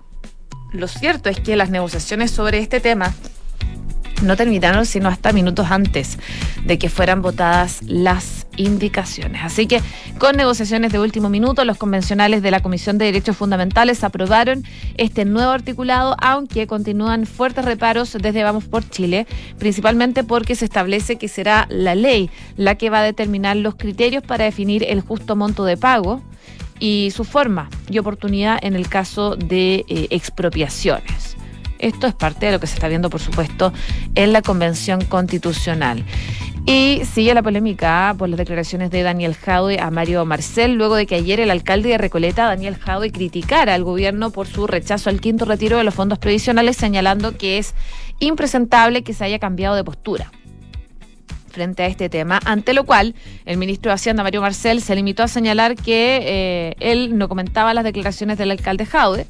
lo 0.74 0.88
cierto 0.88 1.30
es 1.30 1.40
que 1.40 1.56
las 1.56 1.70
negociaciones 1.70 2.32
sobre 2.32 2.60
este 2.60 2.80
tema 2.80 3.14
no 4.22 4.36
terminaron 4.36 4.86
sino 4.86 5.10
hasta 5.10 5.32
minutos 5.32 5.68
antes 5.70 6.18
de 6.66 6.78
que 6.78 6.90
fueran 6.90 7.22
votadas 7.22 7.82
las 7.84 8.48
indicaciones. 8.58 9.42
Así 9.44 9.66
que 9.66 9.82
con 10.18 10.36
negociaciones 10.36 10.92
de 10.92 11.00
último 11.00 11.30
minuto, 11.30 11.66
los 11.66 11.78
convencionales 11.78 12.42
de 12.42 12.52
la 12.52 12.60
Comisión 12.60 12.98
de 12.98 13.06
Derechos 13.06 13.38
Fundamentales 13.38 14.04
aprobaron 14.04 14.64
este 14.98 15.26
nuevo 15.26 15.52
articulado, 15.52 16.16
aunque 16.20 16.68
continúan 16.68 17.26
fuertes 17.26 17.66
reparos 17.66 18.14
desde 18.14 18.44
Vamos 18.44 18.66
por 18.66 18.88
Chile, 18.90 19.26
principalmente 19.58 20.24
porque 20.24 20.56
se 20.56 20.66
establece 20.66 21.16
que 21.16 21.28
será 21.28 21.68
la 21.70 21.96
ley 21.96 22.30
la 22.58 22.76
que 22.76 22.90
va 22.90 23.00
a 23.00 23.04
determinar 23.04 23.56
los 23.58 23.76
criterios 23.76 24.24
para 24.24 24.46
definir 24.46 24.84
el 24.88 25.02
justo 25.02 25.36
monto 25.36 25.66
de 25.66 25.78
pago 25.78 26.22
y 26.80 27.12
su 27.16 27.24
forma 27.24 27.70
y 27.90 28.00
oportunidad 28.00 28.60
en 28.62 28.76
el 28.76 28.90
caso 28.90 29.36
de 29.36 29.86
eh, 29.88 30.08
expropiaciones. 30.10 31.38
Esto 31.82 32.08
es 32.08 32.14
parte 32.14 32.46
de 32.46 32.54
lo 32.54 32.60
que 32.60 32.68
se 32.68 32.76
está 32.76 32.88
viendo, 32.88 33.10
por 33.10 33.20
supuesto, 33.20 33.74
en 34.16 34.34
la 34.34 34.42
Convención 34.42 35.04
Constitucional. 35.04 36.06
Y 36.66 37.02
sigue 37.12 37.34
la 37.34 37.42
polémica 37.42 38.14
por 38.18 38.30
las 38.30 38.38
declaraciones 38.38 38.92
de 38.92 39.02
Daniel 39.02 39.34
Jaude 39.34 39.80
a 39.80 39.90
Mario 39.90 40.24
Marcel, 40.26 40.76
luego 40.76 40.96
de 40.96 41.08
que 41.08 41.16
ayer 41.16 41.40
el 41.40 41.50
alcalde 41.50 41.90
de 41.90 41.98
Recoleta, 41.98 42.46
Daniel 42.46 42.76
Jaude, 42.76 43.12
criticara 43.12 43.74
al 43.74 43.84
gobierno 43.84 44.30
por 44.30 44.46
su 44.46 44.68
rechazo 44.68 45.10
al 45.10 45.20
quinto 45.20 45.46
retiro 45.46 45.78
de 45.78 45.84
los 45.84 45.96
fondos 45.96 46.20
previsionales, 46.20 46.78
señalando 46.78 47.36
que 47.36 47.58
es 47.58 47.74
impresentable 48.20 49.02
que 49.02 49.16
se 49.16 49.26
haya 49.26 49.40
cambiado 49.40 49.76
de 49.76 49.84
postura 49.84 50.32
frente 51.52 51.84
a 51.84 51.88
este 51.88 52.10
tema, 52.10 52.40
ante 52.46 52.74
lo 52.74 52.86
cual 52.86 53.14
el 53.46 53.58
ministro 53.58 53.90
de 53.90 53.96
Hacienda, 53.96 54.24
Mario 54.24 54.42
Marcel, 54.42 54.82
se 54.82 54.96
limitó 54.96 55.24
a 55.24 55.28
señalar 55.28 55.76
que 55.76 56.20
eh, 56.22 56.76
él 56.80 57.18
no 57.18 57.28
comentaba 57.28 57.74
las 57.74 57.84
declaraciones 57.84 58.38
del 58.38 58.52
alcalde 58.52 58.86
Jaude 58.86 59.28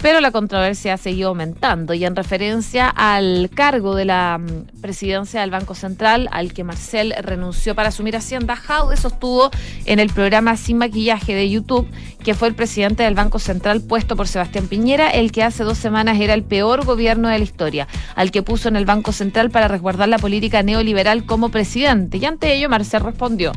pero 0.00 0.20
la 0.20 0.30
controversia 0.30 0.94
ha 0.94 0.96
seguido 0.98 1.28
aumentando 1.28 1.94
y 1.94 2.04
en 2.04 2.16
referencia 2.16 2.88
al 2.88 3.50
cargo 3.54 3.94
de 3.94 4.04
la 4.04 4.38
mm, 4.38 4.80
presidencia 4.80 5.40
del 5.40 5.50
Banco 5.50 5.74
Central 5.74 6.28
al 6.32 6.52
que 6.52 6.64
Marcel 6.64 7.14
renunció 7.20 7.74
para 7.74 7.88
asumir 7.88 8.16
Hacienda, 8.16 8.56
Jaude 8.56 8.96
sostuvo 8.96 9.50
en 9.86 9.98
el 9.98 10.10
programa 10.12 10.56
Sin 10.56 10.78
Maquillaje 10.78 11.34
de 11.34 11.50
YouTube 11.50 11.88
que 12.24 12.34
fue 12.34 12.48
el 12.48 12.54
presidente 12.54 13.02
del 13.02 13.14
Banco 13.14 13.38
Central 13.38 13.82
puesto 13.82 14.16
por 14.16 14.26
Sebastián 14.26 14.66
Piñera, 14.66 15.10
el 15.10 15.30
que 15.30 15.42
hace 15.42 15.62
dos 15.62 15.78
semanas 15.78 16.18
era 16.18 16.34
el 16.34 16.42
peor 16.42 16.84
gobierno 16.84 17.28
de 17.28 17.38
la 17.38 17.44
historia, 17.44 17.86
al 18.16 18.30
que 18.30 18.42
puso 18.42 18.68
en 18.68 18.76
el 18.76 18.86
Banco 18.86 19.12
Central 19.12 19.50
para 19.50 19.68
resguardar 19.68 20.08
la 20.08 20.18
política 20.18 20.62
neoliberal 20.62 21.26
como 21.26 21.50
presidente. 21.50 22.16
Y 22.16 22.24
ante 22.24 22.54
ello 22.54 22.68
Marcel 22.68 23.02
respondió 23.02 23.52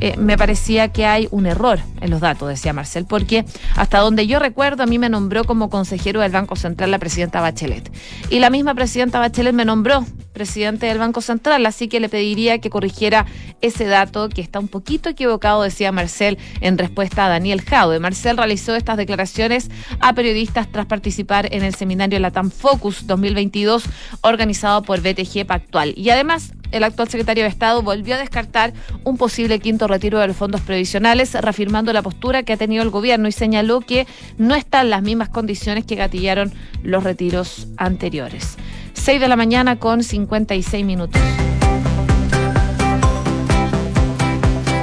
eh, 0.00 0.16
me 0.16 0.36
parecía 0.36 0.88
que 0.88 1.06
hay 1.06 1.28
un 1.30 1.46
error 1.46 1.78
en 2.00 2.10
los 2.10 2.20
datos, 2.20 2.48
decía 2.48 2.72
Marcel, 2.72 3.06
porque 3.06 3.44
hasta 3.76 3.98
donde 3.98 4.26
yo 4.26 4.38
recuerdo, 4.38 4.82
a 4.82 4.86
mí 4.86 4.98
me 4.98 5.08
nombró 5.08 5.44
como 5.44 5.70
consejero 5.70 6.20
del 6.20 6.32
Banco 6.32 6.56
Central 6.56 6.90
la 6.90 6.98
presidenta 6.98 7.40
Bachelet. 7.40 7.90
Y 8.30 8.38
la 8.40 8.50
misma 8.50 8.74
presidenta 8.74 9.18
Bachelet 9.18 9.54
me 9.54 9.64
nombró 9.64 10.04
presidente 10.36 10.84
del 10.84 10.98
Banco 10.98 11.22
Central, 11.22 11.64
así 11.64 11.88
que 11.88 11.98
le 11.98 12.10
pediría 12.10 12.58
que 12.58 12.68
corrigiera 12.68 13.24
ese 13.62 13.86
dato 13.86 14.28
que 14.28 14.42
está 14.42 14.60
un 14.60 14.68
poquito 14.68 15.08
equivocado, 15.08 15.62
decía 15.62 15.92
Marcel 15.92 16.36
en 16.60 16.76
respuesta 16.76 17.24
a 17.24 17.30
Daniel 17.30 17.62
Jaude. 17.62 18.00
Marcel 18.00 18.36
realizó 18.36 18.76
estas 18.76 18.98
declaraciones 18.98 19.70
a 19.98 20.12
periodistas 20.12 20.70
tras 20.70 20.84
participar 20.84 21.48
en 21.54 21.64
el 21.64 21.74
seminario 21.74 22.20
Latam 22.20 22.50
Focus 22.50 23.06
2022 23.06 23.84
organizado 24.20 24.82
por 24.82 25.00
BTG 25.00 25.46
Pactual. 25.46 25.94
Y 25.96 26.10
además 26.10 26.52
el 26.70 26.84
actual 26.84 27.08
secretario 27.08 27.44
de 27.44 27.48
Estado 27.48 27.80
volvió 27.80 28.16
a 28.16 28.18
descartar 28.18 28.74
un 29.04 29.16
posible 29.16 29.58
quinto 29.58 29.88
retiro 29.88 30.18
de 30.18 30.26
los 30.26 30.36
fondos 30.36 30.60
previsionales, 30.60 31.32
reafirmando 31.32 31.94
la 31.94 32.02
postura 32.02 32.42
que 32.42 32.52
ha 32.52 32.58
tenido 32.58 32.82
el 32.82 32.90
gobierno 32.90 33.26
y 33.26 33.32
señaló 33.32 33.80
que 33.80 34.06
no 34.36 34.54
están 34.54 34.90
las 34.90 35.02
mismas 35.02 35.30
condiciones 35.30 35.86
que 35.86 35.94
gatillaron 35.94 36.52
los 36.82 37.04
retiros 37.04 37.68
anteriores. 37.78 38.58
6 39.06 39.20
de 39.20 39.28
la 39.28 39.36
mañana 39.36 39.78
con 39.78 40.02
56 40.02 40.84
minutos. 40.84 41.22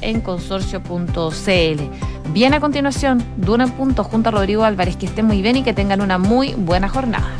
en 0.00 0.20
consorcio.cl. 0.20 1.82
Bien 2.32 2.54
a 2.54 2.60
continuación, 2.60 3.22
Duna 3.36 3.64
en 3.64 3.70
Punto 3.70 4.04
junto 4.04 4.28
a 4.28 4.32
Rodrigo 4.32 4.64
Álvarez. 4.64 4.96
Que 4.96 5.06
estén 5.06 5.26
muy 5.26 5.40
bien 5.42 5.56
y 5.56 5.62
que 5.62 5.72
tengan 5.72 6.00
una 6.00 6.18
muy 6.18 6.54
buena 6.54 6.88
jornada. 6.88 7.30